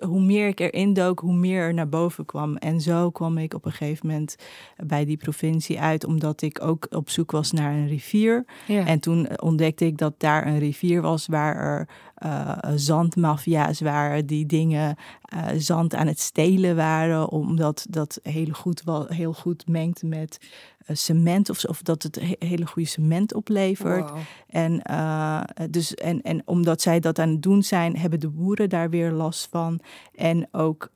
hoe 0.00 0.20
meer 0.20 0.48
ik 0.48 0.60
erin 0.60 0.92
dook, 0.92 1.20
hoe 1.20 1.34
meer 1.34 1.62
er 1.62 1.74
naar 1.74 1.88
boven 1.88 2.24
kwam. 2.24 2.56
En 2.56 2.80
zo 2.80 3.10
kwam 3.10 3.38
ik 3.38 3.54
op 3.54 3.64
een 3.64 3.72
gegeven 3.72 4.06
moment 4.06 4.36
bij 4.76 5.04
die 5.04 5.16
provincie 5.16 5.80
uit, 5.80 6.04
omdat 6.04 6.42
ik 6.42 6.62
ook 6.62 6.86
op 6.90 7.10
zoek 7.10 7.30
was 7.30 7.52
naar 7.52 7.72
een 7.72 7.88
rivier. 7.88 8.44
Ja. 8.66 8.86
En 8.86 9.00
toen 9.00 9.40
ontdekte 9.40 9.86
ik 9.86 9.98
dat 9.98 10.14
daar 10.18 10.46
een 10.46 10.58
rivier 10.58 11.02
was 11.02 11.26
waar 11.26 11.56
er 11.56 11.88
uh, 12.24 12.58
zandmafia's 12.74 13.80
waren 13.80 14.26
die 14.26 14.46
dingen, 14.46 14.96
uh, 15.34 15.46
zand 15.56 15.94
aan 15.94 16.06
het 16.06 16.20
stelen 16.20 16.76
waren, 16.76 17.28
omdat 17.28 17.86
dat 17.90 18.20
heel 18.22 18.52
goed, 18.52 18.82
wel, 18.84 19.06
heel 19.06 19.32
goed 19.32 19.68
mengt 19.68 20.02
met 20.02 20.38
uh, 20.86 20.96
cement 20.96 21.50
of, 21.50 21.64
of 21.64 21.82
dat 21.82 22.02
het 22.02 22.20
he 22.20 22.34
hele 22.38 22.66
goede 22.66 22.88
cement 22.88 23.34
oplevert. 23.34 24.10
Wow. 24.10 24.18
En, 24.46 24.82
uh, 24.90 25.42
dus, 25.70 25.94
en, 25.94 26.22
en 26.22 26.42
omdat 26.44 26.80
zij 26.80 27.00
dat 27.00 27.18
aan 27.18 27.28
het 27.28 27.42
doen 27.42 27.62
zijn, 27.62 27.96
hebben 27.96 28.20
de 28.20 28.28
boeren 28.28 28.68
daar 28.68 28.90
weer 28.90 29.12
last 29.12 29.48
van. 29.50 29.80
En 30.14 30.48
ook 30.52 30.90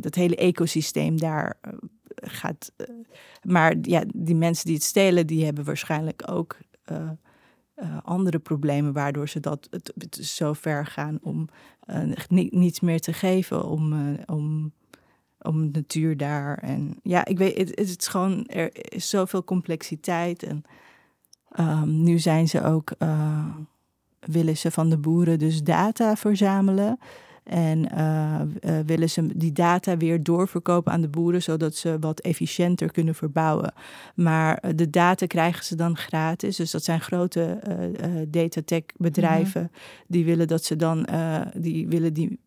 dat 0.00 0.14
hele 0.14 0.36
ecosysteem 0.36 1.18
daar 1.20 1.58
gaat. 2.14 2.72
maar 3.42 3.76
ja, 3.82 4.04
die 4.14 4.36
mensen 4.36 4.64
die 4.64 4.74
het 4.74 4.84
stelen, 4.84 5.26
die 5.26 5.44
hebben 5.44 5.64
waarschijnlijk 5.64 6.22
ook. 6.30 6.56
Uh, 6.92 7.10
andere 8.02 8.38
problemen 8.38 8.92
waardoor 8.92 9.28
ze 9.28 9.40
dat 9.40 9.68
het, 9.70 10.16
zo 10.20 10.52
ver 10.52 10.86
gaan 10.86 11.18
om 11.22 11.48
uh, 11.86 12.12
ni 12.28 12.48
niets 12.50 12.80
meer 12.80 13.00
te 13.00 13.12
geven 13.12 13.64
om, 13.64 13.92
uh, 13.92 14.18
om, 14.26 14.72
om 15.40 15.70
natuur 15.70 16.16
daar. 16.16 16.58
En 16.58 16.98
ja, 17.02 17.24
ik 17.24 17.38
weet, 17.38 17.56
het, 17.56 17.68
het 17.68 18.00
is 18.00 18.06
gewoon, 18.06 18.46
er 18.46 18.94
is 18.94 19.08
zoveel 19.08 19.44
complexiteit. 19.44 20.42
En 20.42 20.64
um, 21.58 22.02
nu 22.02 22.18
zijn 22.18 22.48
ze 22.48 22.64
ook, 22.64 22.92
willen 24.20 24.56
ze 24.56 24.70
van 24.70 24.90
de 24.90 24.98
boeren 24.98 25.38
dus 25.38 25.62
data 25.62 26.16
verzamelen. 26.16 26.98
En 27.44 27.88
uh, 27.94 28.40
uh, 28.60 28.78
willen 28.86 29.10
ze 29.10 29.36
die 29.36 29.52
data 29.52 29.96
weer 29.96 30.22
doorverkopen 30.22 30.92
aan 30.92 31.00
de 31.00 31.08
boeren, 31.08 31.42
zodat 31.42 31.74
ze 31.74 31.96
wat 32.00 32.20
efficiënter 32.20 32.92
kunnen 32.92 33.14
verbouwen. 33.14 33.72
Maar 34.14 34.64
uh, 34.64 34.70
de 34.74 34.90
data 34.90 35.26
krijgen 35.26 35.64
ze 35.64 35.76
dan 35.76 35.96
gratis. 35.96 36.56
Dus 36.56 36.70
dat 36.70 36.84
zijn 36.84 37.00
grote 37.00 37.60
datatech 38.28 38.84
bedrijven. 38.96 39.60
Mm 39.60 39.68
-hmm. 39.72 40.04
Die 40.06 40.24
willen 40.24 40.48
dat 40.48 40.64
ze 40.64 40.76
dan, 40.76 41.06
die 41.54 41.88
willen 41.88 42.12
die 42.12 42.40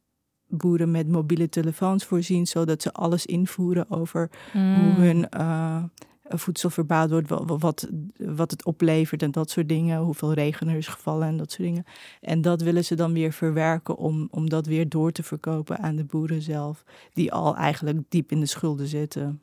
boeren 0.48 0.92
met 0.92 1.08
mobiele 1.08 1.50
telefoons 1.50 2.06
voorzien, 2.06 2.48
zodat 2.48 2.82
ze 2.82 2.94
alles 2.94 3.26
invoeren 3.26 3.90
over 3.90 4.30
Mm. 4.54 4.76
hoe 4.76 5.04
hun 5.04 5.28
uh, 5.38 5.84
voedsel 6.28 6.70
verbouwd 6.70 7.10
wordt, 7.10 7.30
wat, 7.62 7.90
wat 8.18 8.52
het 8.52 8.66
oplevert 8.66 9.22
en 9.22 9.32
dat 9.32 9.50
soort 9.50 9.70
dingen. 9.70 10.00
Hoeveel 10.00 10.34
regen 10.34 10.68
er 10.68 10.78
is 10.78 10.88
gevallen 10.88 11.28
en 11.28 11.38
dat 11.38 11.52
soort 11.52 11.68
dingen. 11.68 11.86
En 12.22 12.42
dat 12.42 12.62
willen 12.62 12.86
ze 12.86 12.96
dan 12.96 13.14
weer 13.14 13.32
verwerken 13.32 13.98
om, 13.98 14.28
om 14.32 14.50
dat 14.50 14.66
weer 14.66 14.90
door 14.90 15.12
te 15.12 15.24
verkopen 15.24 15.78
aan 15.78 15.96
de 15.96 16.04
boeren 16.04 16.42
zelf, 16.42 16.84
die 17.14 17.32
al 17.32 17.56
eigenlijk 17.56 17.98
diep 18.10 18.32
in 18.32 18.40
de 18.40 18.46
schulden 18.46 18.88
zitten. 18.88 19.42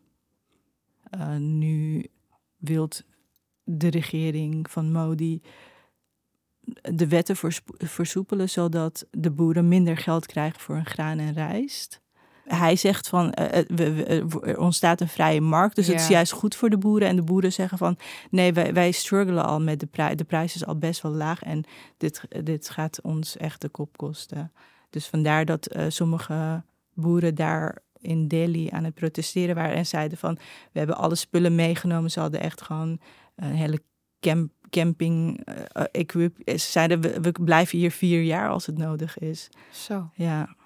Uh, 1.17 1.37
nu 1.37 2.07
wilt 2.57 3.05
de 3.65 3.89
regering 3.89 4.71
van 4.71 4.93
Modi 4.93 5.43
de 6.83 7.09
wetten 7.09 7.37
versoepelen 7.79 8.49
zodat 8.49 9.07
de 9.11 9.31
boeren 9.31 9.69
minder 9.69 9.97
geld 9.97 10.27
krijgen 10.27 10.61
voor 10.61 10.75
hun 10.75 10.87
graan 10.87 11.19
en 11.19 11.33
rijst. 11.33 12.01
Hij 12.45 12.77
zegt 12.77 13.09
van 13.09 13.25
uh, 13.25 13.47
we, 13.67 14.05
er 14.43 14.59
ontstaat 14.59 15.01
een 15.01 15.09
vrije 15.09 15.41
markt, 15.41 15.77
dus 15.77 15.87
het 15.87 16.01
is 16.01 16.09
juist 16.09 16.33
goed 16.33 16.55
voor 16.55 16.71
de 16.71 16.79
boeren. 16.79 17.09
En 17.09 17.17
de 17.17 17.23
boeren 17.23 17.53
zeggen 17.53 17.79
van 17.79 17.97
nee, 18.31 18.53
wij, 18.53 18.75
wij 18.75 18.93
struggelen 18.93 19.45
al 19.45 19.61
met 19.61 19.81
de 19.81 19.87
prijs. 19.87 20.17
De 20.17 20.25
prijs 20.25 20.55
is 20.55 20.67
al 20.67 20.79
best 20.79 21.03
wel 21.03 21.13
laag 21.13 21.43
en 21.43 21.65
dit, 21.97 22.23
dit 22.45 22.71
gaat 22.71 23.01
ons 23.03 23.37
echt 23.37 23.61
de 23.61 23.69
kop 23.69 23.97
kosten. 23.97 24.53
Dus 24.91 25.07
vandaar 25.07 25.45
dat 25.45 25.77
uh, 25.77 25.85
sommige 25.89 26.63
boeren 26.95 27.35
daar 27.35 27.79
in 28.01 28.29
Delhi 28.29 28.69
aan 28.71 28.85
het 28.85 28.95
protesteren 28.95 29.55
waren 29.55 29.77
en 29.77 29.87
zeiden 29.87 30.19
van 30.19 30.39
we 30.73 30.79
hebben 30.79 30.97
alle 30.97 31.15
spullen 31.15 31.55
meegenomen. 31.55 32.11
Ze 32.11 32.21
hadden 32.21 32.41
echt 32.41 32.63
gewoon 32.63 33.01
een 33.37 33.55
hele 33.55 33.83
camp, 34.21 34.53
camping 34.71 35.49
uh, 35.49 35.85
equip. 35.91 36.37
Ze 36.45 36.59
zeiden 36.59 37.01
we, 37.01 37.21
we 37.21 37.33
blijven 37.33 37.79
hier 37.79 37.91
vier 37.91 38.23
jaar 38.23 38.49
als 38.49 38.67
het 38.67 38.79
nodig 38.79 39.19
is. 39.19 39.49
Zo. 39.71 40.11
Ja. 40.15 40.57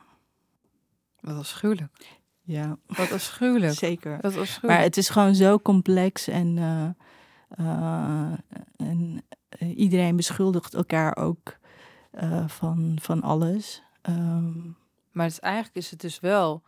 Wat 1.21 1.37
afschuwelijk. 1.37 2.21
Ja. 2.43 2.79
Wat 2.87 3.13
afschuwelijk. 3.13 3.75
Zeker. 3.89 4.19
Wat 4.21 4.37
afschuwelijk. 4.37 4.63
Maar 4.63 4.83
het 4.83 4.97
is 4.97 5.09
gewoon 5.09 5.35
zo 5.35 5.59
complex 5.59 6.29
en, 6.29 6.57
uh, 6.57 6.89
uh, 7.67 8.33
en 8.77 9.25
iedereen 9.59 10.17
beschuldigt 10.17 10.75
elkaar 10.75 11.17
ook 11.17 11.57
van, 12.47 12.99
van 13.01 13.23
alles. 13.23 13.83
Um, 14.03 14.77
maar 15.17 15.27
het 15.27 15.39
eigenlijk 15.39 15.77
is 15.77 15.91
het 15.91 16.01
dus 16.01 16.21
wel 16.21 16.63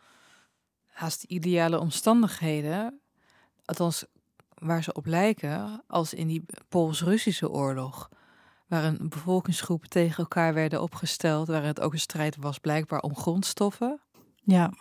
haast 0.86 1.22
ideale 1.22 1.78
omstandigheden, 1.78 3.00
althans 3.64 4.04
waar 4.54 4.82
ze 4.82 4.92
op 4.92 5.06
lijken, 5.06 5.82
als 5.86 6.14
in 6.14 6.26
die 6.26 6.46
Pools-Russische 6.68 7.50
oorlog, 7.50 8.08
waar 8.66 8.84
een 8.84 9.08
bevolkingsgroep 9.08 9.84
tegen 9.84 10.18
elkaar 10.18 10.54
werden 10.54 10.82
opgesteld, 10.82 11.48
waar 11.48 11.62
het 11.62 11.80
ook 11.80 11.92
een 11.92 11.98
strijd 11.98 12.36
was 12.36 12.58
blijkbaar 12.58 13.00
om 13.00 13.16
grondstoffen. 13.16 14.00
Ja. 14.48 14.72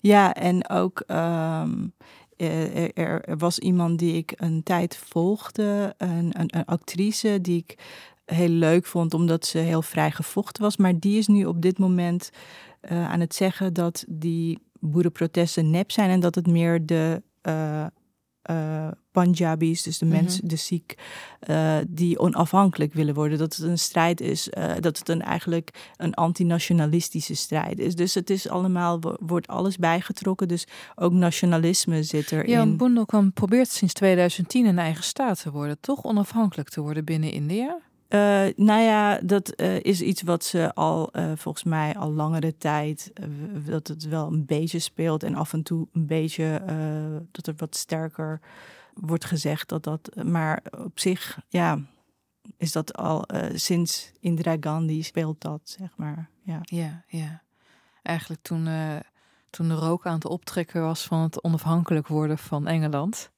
Ja, 0.00 0.34
en 0.34 0.68
ook 0.68 1.02
um, 1.06 1.94
er, 2.36 2.94
er, 2.94 3.36
was 3.38 3.58
iemand 3.58 3.98
die 3.98 4.16
ik 4.16 4.32
een 4.36 4.62
tijd 4.62 4.96
volgde, 4.96 5.94
een, 5.96 6.32
een, 6.38 6.64
actrice 6.64 7.40
die 7.40 7.58
ik 7.58 7.78
heel 8.24 8.48
leuk 8.48 8.86
vond 8.86 9.14
omdat 9.14 9.46
ze 9.46 9.58
heel 9.58 9.82
vrij 9.82 10.10
gevochten 10.10 10.62
was, 10.62 10.76
maar 10.76 10.98
die 10.98 11.18
is 11.18 11.26
nu 11.26 11.44
op 11.44 11.62
dit 11.62 11.78
moment 11.78 12.30
uh, 12.90 13.10
aan 13.10 13.20
het 13.20 13.34
zeggen 13.34 13.72
dat 13.72 14.04
die 14.08 14.58
boerenprotesten 14.80 15.70
nep 15.70 15.90
zijn 15.90 16.10
en 16.10 16.20
dat 16.20 16.34
het 16.34 16.46
meer 16.46 16.86
de 16.86 17.22
uh, 17.42 17.86
uh, 18.50 18.88
Punjabis, 19.10 19.82
dus 19.82 19.98
de 19.98 20.04
mensen, 20.04 20.40
mm 20.42 20.48
-hmm. 20.48 20.48
de 20.48 20.56
Sikh, 20.56 20.98
uh, 21.48 21.76
die 21.88 22.18
onafhankelijk 22.18 22.94
willen 22.94 23.14
worden. 23.14 23.38
Dat 23.38 23.56
het 23.56 23.66
een 23.66 23.78
strijd 23.78 24.20
is, 24.20 24.48
uh, 24.58 24.72
dat 24.80 24.98
het 24.98 25.08
een, 25.08 25.22
eigenlijk 25.22 25.92
een 25.96 26.14
antinationalistische 26.14 27.34
strijd 27.34 27.78
is. 27.78 27.94
Dus 27.94 28.14
het 28.14 28.30
is 28.30 28.48
allemaal, 28.48 29.00
wordt 29.18 29.46
alles 29.46 29.76
bijgetrokken. 29.76 30.48
Dus 30.48 30.66
ook 30.94 31.12
nationalisme 31.12 32.02
zit 32.02 32.32
erin. 32.32 32.50
Ja, 32.50 32.66
Bundelkhand 32.66 33.34
probeert 33.34 33.68
sinds 33.68 33.92
2010 33.92 34.66
een 34.66 34.78
eigen 34.78 35.04
staat 35.04 35.42
te 35.42 35.50
worden, 35.50 35.80
toch 35.80 36.04
onafhankelijk 36.04 36.68
te 36.68 36.80
worden 36.80 37.04
binnen 37.04 37.32
India? 37.32 37.78
Uh, 38.14 38.20
nou 38.56 38.80
ja, 38.80 39.18
dat 39.18 39.60
uh, 39.60 39.80
is 39.80 40.00
iets 40.00 40.22
wat 40.22 40.44
ze 40.44 40.74
al 40.74 41.08
uh, 41.12 41.32
volgens 41.34 41.64
mij 41.64 41.96
al 41.96 42.12
langere 42.12 42.56
tijd, 42.56 43.12
dat 43.66 43.88
het 43.88 44.08
wel 44.08 44.26
een 44.26 44.44
beetje 44.44 44.78
speelt 44.78 45.22
en 45.22 45.34
af 45.34 45.52
en 45.52 45.62
toe 45.62 45.88
een 45.92 46.06
beetje 46.06 46.62
dat 47.30 47.46
er 47.46 47.54
wat 47.56 47.76
sterker 47.76 48.40
wordt 48.94 49.24
gezegd 49.24 49.68
dat 49.68 49.84
dat, 49.84 50.10
maar 50.24 50.62
op 50.78 50.98
zich, 50.98 51.38
ja, 51.48 51.78
is 52.56 52.72
dat 52.72 52.96
al 52.96 53.24
sinds 53.54 54.12
Indira 54.20 54.56
Gandhi 54.60 55.02
speelt 55.02 55.40
dat, 55.40 55.60
zeg 55.64 55.96
maar. 55.96 56.28
Ja, 56.42 56.58
ja, 56.62 57.04
ja. 57.06 57.42
Eigenlijk 58.02 58.42
toen, 58.42 58.68
toen 59.50 59.68
de 59.68 59.74
rook 59.74 60.06
aan 60.06 60.14
het 60.14 60.26
optrekken 60.26 60.82
was 60.82 61.04
van 61.04 61.20
het 61.20 61.42
onafhankelijk 61.42 62.08
worden 62.08 62.38
van 62.38 62.66
Engeland. 62.66 63.32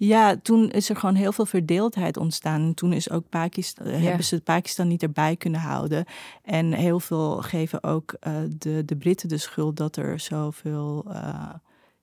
Ja, 0.00 0.36
toen 0.36 0.70
is 0.70 0.90
er 0.90 0.96
gewoon 0.96 1.14
heel 1.14 1.32
veel 1.32 1.46
verdeeldheid 1.46 2.16
ontstaan. 2.16 2.60
En 2.60 2.74
toen 2.74 2.92
is 2.92 3.10
ook 3.10 3.28
Pakistan, 3.28 3.86
ja. 3.86 3.92
hebben 3.92 4.24
ze 4.24 4.40
Pakistan 4.40 4.88
niet 4.88 5.02
erbij 5.02 5.36
kunnen 5.36 5.60
houden. 5.60 6.04
En 6.42 6.72
heel 6.72 7.00
veel 7.00 7.42
geven 7.42 7.82
ook 7.82 8.16
uh, 8.26 8.34
de, 8.58 8.84
de 8.84 8.96
Britten 8.96 9.28
de 9.28 9.38
schuld 9.38 9.76
dat 9.76 9.96
er 9.96 10.20
zoveel 10.20 11.04
uh, 11.08 11.50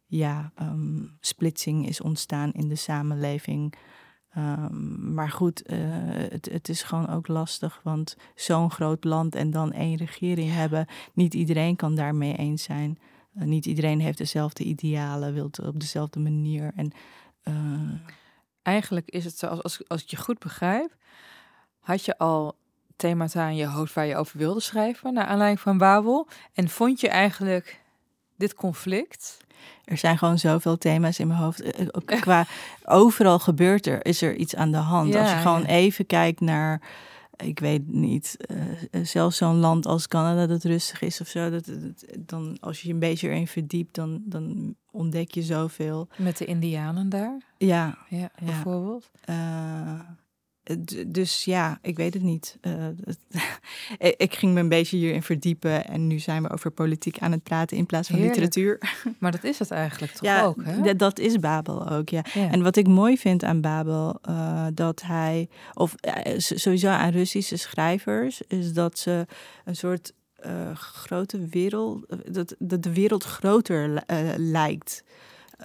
ja, 0.06 0.52
um, 0.62 1.18
splitsing 1.20 1.88
is 1.88 2.02
ontstaan 2.02 2.52
in 2.52 2.68
de 2.68 2.76
samenleving. 2.76 3.74
Um, 4.38 5.14
maar 5.14 5.30
goed, 5.30 5.72
uh, 5.72 5.78
het, 6.30 6.50
het 6.52 6.70
is 6.70 6.84
gewoon 6.84 7.10
ook 7.10 7.28
lastig, 7.28 7.80
want 7.84 8.18
zo'n 8.36 8.72
groot 8.72 9.04
land 9.04 9.36
en 9.36 9.52
dan 9.52 9.72
één 9.72 9.98
regering 9.98 10.52
hebben, 10.52 10.88
niet 11.14 11.34
iedereen 11.34 11.76
kan 11.76 11.96
daarmee 11.96 12.36
eens 12.36 12.64
zijn. 12.64 13.00
niet 13.34 13.66
iedereen 13.66 14.00
heeft 14.00 14.18
dezelfde 14.18 14.64
idealen, 14.64 15.34
wil 15.34 15.50
op 15.64 15.80
dezelfde 15.80 16.20
manier. 16.20 16.72
En 16.76 16.92
uh, 17.48 17.54
Eigenlijk 18.66 19.10
is 19.10 19.26
het 19.26 19.38
zo, 19.38 19.48
als, 19.48 19.64
als, 19.64 19.82
als 19.88 20.02
ik 20.02 20.10
je 20.10 20.18
goed 20.18 20.40
begrijp, 20.40 20.96
had 21.80 22.06
je 22.06 22.18
al 22.18 22.56
themata 22.96 23.48
in 23.48 23.56
je 23.56 23.68
hoofd 23.68 23.94
waar 23.94 24.06
je 24.06 24.16
over 24.16 24.38
wilde 24.38 24.60
schrijven, 24.60 25.14
naar 25.14 25.26
aanleiding 25.26 25.60
van 25.60 25.78
Babel. 25.78 26.28
En 26.54 26.70
vond 26.70 27.00
je 27.00 27.10
eigenlijk 27.10 27.82
dit 28.38 28.54
conflict? 28.54 29.38
Er 29.84 29.98
zijn 29.98 30.18
gewoon 30.18 30.40
zoveel 30.40 30.78
thema's 30.78 31.20
in 31.20 31.28
mijn 31.28 31.40
hoofd. 31.40 31.64
Qua 32.06 32.46
overal 32.84 33.40
gebeurt 33.40 33.88
er, 33.88 34.06
is 34.06 34.22
er 34.22 34.36
iets 34.36 34.56
aan 34.56 34.72
de 34.72 34.78
hand. 34.78 35.14
Ja, 35.14 35.22
als 35.22 35.32
je 35.32 35.38
gewoon 35.38 35.62
ja. 35.62 35.68
even 35.68 36.06
kijkt 36.06 36.40
naar 36.40 36.82
ik 37.38 37.60
weet 37.60 37.88
niet, 37.88 38.38
uh, 38.92 39.04
zelfs 39.04 39.38
zo'n 39.38 39.56
land 39.56 39.86
als 39.86 40.08
Canada 40.08 40.48
dat 40.48 40.64
rustig 40.64 41.02
is 41.02 41.22
of 41.22 41.28
zo, 41.28 41.50
dat, 41.50 41.66
dat, 41.66 42.06
dan 42.20 42.58
als 42.60 42.82
je 42.82 42.88
je 42.88 42.94
een 42.94 43.00
beetje 43.00 43.30
erin 43.30 43.48
verdiept, 43.48 43.96
dan, 43.96 44.22
dan 44.26 44.76
ontdek 44.92 45.32
je 45.32 45.42
zoveel. 45.42 46.08
Met 46.18 46.38
de 46.38 46.46
Indianen 46.46 47.10
daar? 47.10 47.42
Ja. 47.58 47.98
Ja, 48.10 48.32
bijvoorbeeld? 48.44 49.12
Uh, 49.30 50.00
dus 51.08 51.44
ja, 51.44 51.80
ik 51.82 51.98
weet 51.98 52.14
het 52.14 52.24
niet. 52.24 52.58
Uh, 52.62 52.74
ik 54.18 54.36
ging 54.36 54.54
me 54.54 54.60
een 54.60 54.70
beetje 54.70 54.98
hierin 54.98 55.24
verdiepen 55.24 55.88
en 55.88 56.08
nu 56.08 56.20
zijn 56.20 56.44
we 56.44 56.50
over 56.50 56.72
politiek 56.72 57.20
aan 57.20 57.32
het 57.32 57.44
praten 57.44 57.78
in 57.78 57.86
plaats 57.86 58.08
van 58.08 58.18
Heerlijk. 58.18 58.40
literatuur. 58.40 58.80
Maar 59.20 59.32
dat 59.32 59.44
is 59.44 59.60
het 59.60 59.72
eigenlijk 59.72 60.12
toch 60.12 60.22
ja, 60.22 60.44
ook, 60.44 60.64
hè? 60.64 60.96
Dat 60.96 61.20
is 61.20 61.40
Babel 61.40 61.90
ook, 61.90 62.10
ja. 62.10 62.24
ja. 62.34 62.52
En 62.52 62.64
wat 62.64 62.76
ik 62.76 62.88
mooi 62.88 63.18
vind 63.18 63.44
aan 63.44 63.62
Babel, 63.62 64.20
uh, 64.30 64.66
dat 64.74 65.02
hij, 65.02 65.50
of 65.74 65.96
uh, 66.02 66.34
sowieso 66.38 66.88
aan 66.88 67.12
Russische 67.12 67.58
schrijvers, 67.58 68.42
is 68.48 68.74
dat 68.74 69.00
ze 69.00 69.26
een 69.66 69.76
soort 69.76 70.14
grote 70.74 71.48
wereld, 71.48 72.06
dat, 72.32 72.56
dat 72.60 72.84
de 72.84 72.94
wereld 72.94 73.24
groter 73.24 74.04
lijkt. 74.38 75.04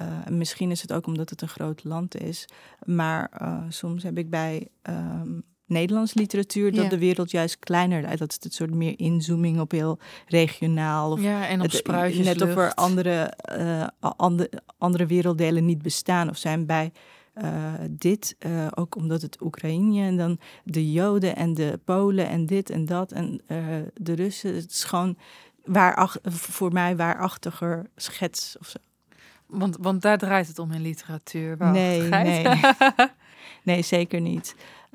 Uh, 0.00 0.36
misschien 0.36 0.70
is 0.70 0.82
het 0.82 0.92
ook 0.92 1.06
omdat 1.06 1.30
het 1.30 1.42
een 1.42 1.48
groot 1.48 1.84
land 1.84 2.20
is. 2.20 2.48
Maar 2.84 3.30
uh, 3.42 3.62
soms 3.68 4.02
heb 4.02 4.18
ik 4.18 4.30
bij 4.30 4.68
um, 4.82 5.42
Nederlands 5.70 6.14
literatuur 6.14 6.72
dat 6.72 6.84
ja. 6.84 6.88
de 6.88 6.98
wereld 6.98 7.30
juist 7.30 7.58
kleiner 7.58 8.02
lijkt. 8.02 8.18
Dat 8.18 8.30
is 8.30 8.38
het 8.40 8.54
soort 8.54 8.74
meer 8.74 8.98
inzooming 8.98 9.60
op 9.60 9.70
heel 9.70 9.98
regionaal. 10.26 11.12
Of 11.12 11.22
ja, 11.22 11.48
en 11.48 11.60
op 11.60 11.70
spruitjes. 11.70 12.26
Net 12.26 12.42
of 12.42 12.56
er 12.56 12.74
andere, 12.74 13.32
uh, 13.58 13.86
andere, 13.98 14.50
andere 14.78 15.06
werelddelen 15.06 15.64
niet 15.64 15.82
bestaan 15.82 16.30
of 16.30 16.36
zijn 16.36 16.66
bij. 16.66 16.92
Uh, 17.34 17.72
dit, 17.90 18.36
uh, 18.46 18.66
ook 18.74 18.96
omdat 18.96 19.22
het 19.22 19.40
Oekraïne 19.40 20.02
en 20.02 20.16
dan 20.16 20.38
de 20.64 20.92
Joden 20.92 21.36
en 21.36 21.54
de 21.54 21.80
Polen 21.84 22.28
en 22.28 22.46
dit 22.46 22.70
en 22.70 22.84
dat 22.84 23.12
en 23.12 23.40
uh, 23.46 23.58
de 23.94 24.12
Russen. 24.12 24.54
Het 24.54 24.70
is 24.70 24.84
gewoon 24.84 25.16
waar, 25.64 26.16
voor 26.22 26.72
mij 26.72 26.96
waarachtiger 26.96 27.90
schets 27.96 28.56
of 28.60 28.66
zo. 28.66 28.78
Want, 29.50 29.76
want 29.80 30.02
daar 30.02 30.18
draait 30.18 30.46
het 30.48 30.58
om 30.58 30.72
in 30.72 30.80
literatuur. 30.80 31.56
Nee, 31.58 32.02
nee. 32.02 32.60
nee, 33.62 33.82
zeker 33.82 34.20
niet. 34.20 34.54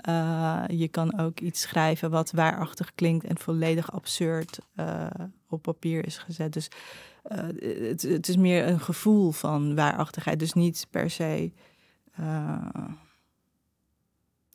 Uh, 0.09 0.63
je 0.67 0.87
kan 0.87 1.19
ook 1.19 1.39
iets 1.39 1.61
schrijven 1.61 2.09
wat 2.09 2.31
waarachtig 2.31 2.95
klinkt 2.95 3.25
en 3.25 3.37
volledig 3.37 3.91
absurd 3.91 4.59
uh, 4.75 5.07
op 5.49 5.61
papier 5.61 6.05
is 6.05 6.17
gezet. 6.17 6.53
Dus 6.53 6.67
uh, 7.31 7.37
het, 7.89 8.01
het, 8.01 8.27
is 8.27 8.37
meer 8.37 8.67
een 8.67 8.79
gevoel 8.79 9.31
van 9.31 9.75
waarachtigheid. 9.75 10.39
Dus 10.39 10.53
niet 10.53 10.87
per 10.89 11.09
se. 11.09 11.51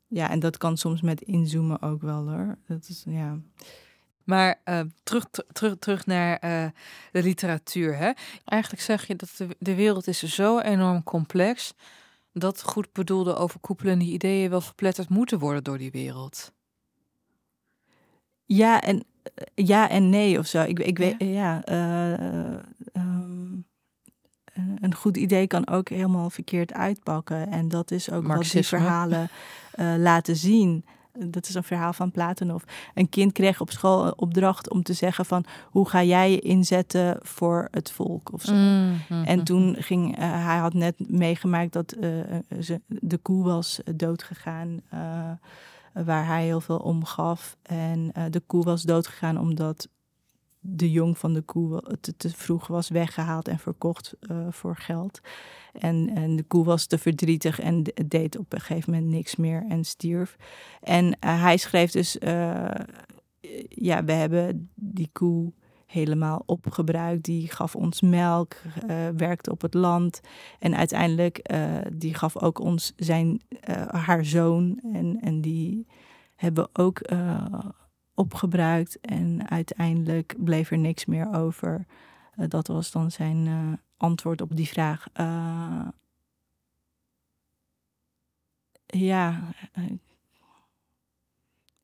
ja, 0.07 0.29
en 0.29 0.39
dat 0.39 0.57
kan 0.57 0.77
soms 0.77 1.01
met 1.01 1.21
inzoomen 1.21 1.81
ook 1.81 2.01
wel 2.01 2.29
hoor. 2.29 2.57
Dat 2.67 2.87
is, 2.89 3.03
ja. 3.07 3.39
Maar 4.31 4.59
uh, 4.65 4.79
terug, 5.03 5.25
terug, 5.51 5.75
terug 5.79 6.05
naar 6.05 6.43
uh, 6.43 6.65
de 7.11 7.23
literatuur. 7.23 7.97
Hè? 7.97 8.11
Eigenlijk 8.45 8.81
zeg 8.81 9.07
je 9.07 9.15
dat 9.15 9.33
de, 9.37 9.47
de 9.59 9.75
wereld 9.75 10.07
is 10.07 10.23
zo 10.23 10.59
enorm 10.59 11.03
complex 11.03 11.73
dat 12.33 12.63
goed 12.63 12.93
bedoelde 12.93 13.35
overkoepelende 13.35 14.05
ideeën 14.05 14.49
wel 14.49 14.61
verpletterd 14.61 15.09
moeten 15.09 15.39
worden 15.39 15.63
door 15.63 15.77
die 15.77 15.91
wereld. 15.91 16.51
Ja 18.45 18.81
en, 18.81 19.03
ja 19.55 19.89
en 19.89 20.09
nee 20.09 20.39
of 20.39 20.45
zo. 20.45 20.63
Ik, 20.63 20.79
ik 20.79 20.97
weet, 20.97 21.15
ja. 21.17 21.69
Uh, 21.69 22.53
um, 22.93 23.65
een 24.81 24.95
goed 24.95 25.17
idee 25.17 25.47
kan 25.47 25.67
ook 25.67 25.89
helemaal 25.89 26.29
verkeerd 26.29 26.73
uitpakken. 26.73 27.49
En 27.49 27.69
dat 27.69 27.91
is 27.91 28.11
ook 28.11 28.27
wat 28.27 28.51
die 28.51 28.65
verhalen 28.65 29.29
uh, 29.75 29.95
laten 29.97 30.35
zien. 30.35 30.85
Dat 31.17 31.47
is 31.47 31.55
een 31.55 31.63
verhaal 31.63 31.93
van 31.93 32.11
Platonov. 32.11 32.63
Een 32.93 33.09
kind 33.09 33.31
kreeg 33.31 33.61
op 33.61 33.71
school 33.71 34.05
een 34.05 34.17
opdracht 34.17 34.69
om 34.69 34.83
te 34.83 34.93
zeggen 34.93 35.25
van... 35.25 35.45
hoe 35.69 35.89
ga 35.89 36.03
jij 36.03 36.31
je 36.31 36.39
inzetten 36.39 37.17
voor 37.21 37.67
het 37.71 37.91
volk 37.91 38.33
of 38.33 38.41
zo. 38.41 38.53
Mm, 38.53 38.97
mm, 39.09 39.23
en 39.23 39.43
toen 39.43 39.75
ging... 39.79 40.19
Uh, 40.19 40.45
hij 40.45 40.57
had 40.57 40.73
net 40.73 41.09
meegemaakt 41.09 41.73
dat 41.73 41.95
uh, 41.99 42.19
ze, 42.59 42.81
de 42.87 43.17
koe 43.17 43.43
was 43.43 43.79
doodgegaan... 43.95 44.81
waar 45.93 46.25
hij 46.25 46.43
heel 46.43 46.61
veel 46.61 46.77
om 46.77 47.05
gaf. 47.05 47.57
En 47.61 48.11
de 48.29 48.39
koe 48.39 48.63
was 48.63 48.83
doodgegaan 48.83 49.39
omdat 49.39 49.87
de 50.63 50.91
jong 50.91 51.17
van 51.17 51.33
de 51.33 51.41
koe 51.41 51.97
te, 52.17 52.29
vroeg 52.29 52.67
was 52.67 52.89
weggehaald 52.89 53.47
en 53.47 53.59
verkocht 53.59 54.15
uh, 54.19 54.47
voor 54.49 54.75
geld. 54.75 55.19
En, 55.73 56.15
en 56.15 56.35
de 56.35 56.43
koe 56.43 56.63
was 56.65 56.85
te 56.85 56.97
verdrietig 56.97 57.59
en 57.59 57.83
deed 58.05 58.37
op 58.37 58.53
een 58.53 58.59
gegeven 58.59 58.93
moment 58.93 59.11
niks 59.11 59.35
meer 59.35 59.65
en 59.69 59.83
stierf. 59.83 60.35
En 60.81 61.05
uh, 61.05 61.11
hij 61.19 61.57
schreef 61.57 61.91
dus, 61.91 62.17
uh, 62.17 62.65
ja, 63.69 64.03
we 64.03 64.11
hebben 64.11 64.69
die 64.75 65.09
koe 65.11 65.53
helemaal 65.85 66.43
opgebruikt. 66.45 67.23
Die 67.23 67.51
gaf 67.51 67.75
ons 67.75 68.01
melk, 68.01 68.55
werkte 69.17 69.51
op 69.51 69.61
het 69.61 69.73
land. 69.73 70.21
En 70.59 70.75
uiteindelijk, 70.75 71.51
die 71.93 72.13
gaf 72.13 72.37
ook 72.37 72.59
ons 72.59 72.93
zijn, 72.95 73.41
haar 73.87 74.25
zoon. 74.25 74.79
En, 74.93 75.17
en 75.21 75.41
die 75.41 75.87
hebben 76.35 76.69
ook 76.73 77.01
opgebruikt 78.13 78.99
en 78.99 79.49
uiteindelijk 79.49 80.35
bleef 80.37 80.71
er 80.71 80.77
niks 80.77 81.05
meer 81.05 81.33
over. 81.33 81.85
Uh, 82.35 82.45
dat 82.47 82.67
was 82.67 82.91
dan 82.91 83.11
zijn 83.11 83.45
uh, 83.45 83.73
antwoord 83.97 84.41
op 84.41 84.55
die 84.55 84.67
vraag. 84.67 85.07
Uh, 85.19 85.87
ja, 88.85 89.41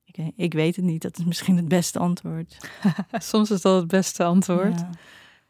ik, 0.06 0.32
ik, 0.36 0.54
weet 0.54 0.76
het 0.76 0.86
niet. 0.86 1.02
Dat 1.02 1.18
is 1.18 1.26
misschien 1.26 1.56
het 1.56 1.68
beste 1.68 2.00
antwoord. 2.00 2.70
soms 3.12 3.52
is 3.52 3.62
dat 3.62 3.80
het 3.80 3.88
beste 3.88 4.24
antwoord. 4.24 4.80
Ja. 4.80 4.90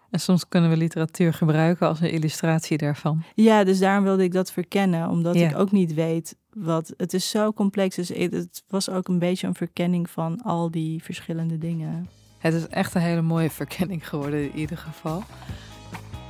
En 0.10 0.20
soms 0.20 0.48
kunnen 0.48 0.70
we 0.70 0.78
literatuur 0.78 1.34
gebruiken 1.34 1.88
als 1.88 2.00
een 2.00 2.12
illustratie 2.12 2.78
daarvan. 2.78 3.24
Ja, 3.36 3.64
dus 3.64 3.80
daarom 3.80 4.04
wilde 4.04 4.24
ik 4.24 4.32
dat 4.32 4.52
verkennen, 4.52 5.10
omdat 5.10 5.36
ik 5.36 5.58
ook 5.58 5.72
niet 5.72 5.94
weet 5.94 6.36
wat. 6.60 6.94
Het 6.98 7.14
is 7.14 7.30
zo 7.30 7.54
complex. 7.54 7.96
Dus 7.96 8.10
het 8.10 8.64
was 8.68 8.90
ook 8.90 9.08
een 9.08 9.20
beetje 9.20 9.48
een 9.48 9.56
verkenning 9.56 10.10
van 10.10 10.42
al 10.44 10.72
die 10.72 11.04
verschillende 11.04 11.58
dingen. 11.58 12.10
Het 12.38 12.54
is 12.54 12.68
echt 12.68 12.96
een 12.96 13.02
hele 13.02 13.22
mooie 13.22 13.50
verkenning 13.50 14.08
geworden 14.08 14.52
in 14.52 14.60
ieder 14.60 14.78
geval. 14.78 15.24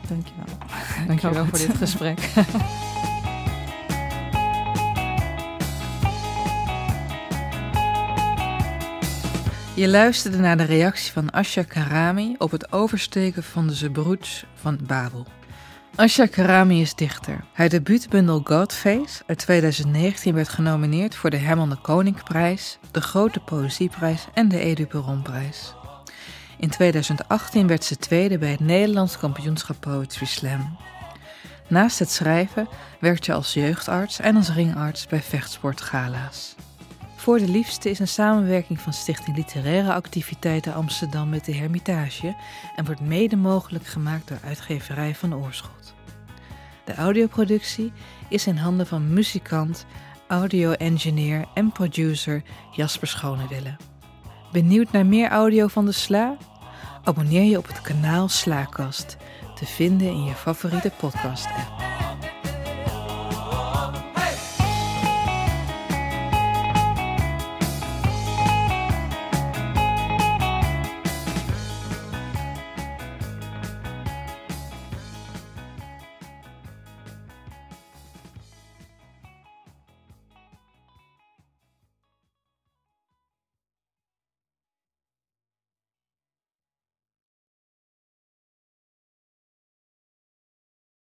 Dankjewel. 0.08 0.58
Dankjewel 1.08 1.46
voor 1.46 1.58
dit 1.58 1.78
gesprek. 1.78 2.20
Je 9.78 9.88
luisterde 9.88 10.38
naar 10.38 10.58
de 10.58 10.64
reactie 10.64 11.12
van 11.12 11.30
Asha 11.30 11.64
Karami 11.64 12.36
op 12.38 12.52
het 12.52 12.72
oversteken 12.72 13.44
van 13.44 13.68
de 13.68 13.74
Zebroets 13.74 14.46
van 14.56 14.80
Babel. 14.88 15.26
Asha 15.98 16.26
Karami 16.26 16.82
is 16.82 16.96
dichter. 16.96 17.44
Haar 17.54 17.70
debuutbundel 17.70 18.42
Godface 18.44 19.24
uit 19.26 19.38
2019 19.38 20.34
werd 20.34 20.50
genomineerd 20.50 21.16
voor 21.16 21.30
de 21.30 21.38
Herman 21.38 21.70
de 21.70 21.76
Koninkprijs, 21.76 22.78
de 22.92 23.02
Grote 23.02 23.40
Poëzieprijs 23.40 24.28
en 24.34 24.48
de 24.48 24.60
Edu 24.60 24.86
Perronprijs. 24.86 25.74
In 26.58 26.70
2018 26.70 27.68
werd 27.68 27.84
ze 27.84 27.98
tweede 27.98 28.38
bij 28.38 28.52
het 28.52 28.60
Nederlands 28.60 29.18
kampioenschap 29.18 29.76
Poetry 29.80 30.26
Slam. 30.26 30.78
Naast 31.68 32.00
het 32.00 32.10
schrijven 32.10 32.68
werkt 33.00 33.26
ze 33.26 33.34
als 33.34 33.54
jeugdarts 33.54 34.20
en 34.20 34.36
als 34.36 34.54
ringarts 34.54 35.08
bij 35.08 35.22
vechtsportgala's. 35.22 36.56
Voor 37.28 37.40
de 37.40 37.48
Liefste 37.48 37.90
is 37.90 38.00
een 38.00 38.08
samenwerking 38.08 38.80
van 38.80 38.94
Stichting 38.94 39.36
Literaire 39.36 39.94
Activiteiten 39.94 40.74
Amsterdam 40.74 41.30
met 41.30 41.46
de 41.46 41.54
Hermitage 41.56 42.36
en 42.76 42.86
wordt 42.86 43.02
mede 43.02 43.36
mogelijk 43.36 43.86
gemaakt 43.86 44.28
door 44.28 44.38
uitgeverij 44.44 45.16
van 45.16 45.36
Oorschot. 45.36 45.94
De 46.86 46.96
audioproductie 46.96 47.92
is 48.30 48.48
in 48.48 48.56
handen 48.56 48.88
van 48.88 49.14
muzikant, 49.14 49.86
audio-engineer 50.28 51.46
en 51.54 51.72
producer 51.72 52.44
Jasper 52.72 53.08
Schonewille. 53.08 53.76
Benieuwd 54.52 54.92
naar 54.92 55.06
meer 55.06 55.30
audio 55.30 55.68
van 55.68 55.86
de 55.86 55.92
Sla? 55.92 56.38
Abonneer 57.04 57.44
je 57.44 57.58
op 57.58 57.68
het 57.68 57.82
kanaal 57.82 58.28
Slaakast, 58.28 59.18
te 59.56 59.66
vinden 59.66 60.08
in 60.08 60.24
je 60.24 60.34
favoriete 60.34 60.92
podcast-app. 60.98 61.87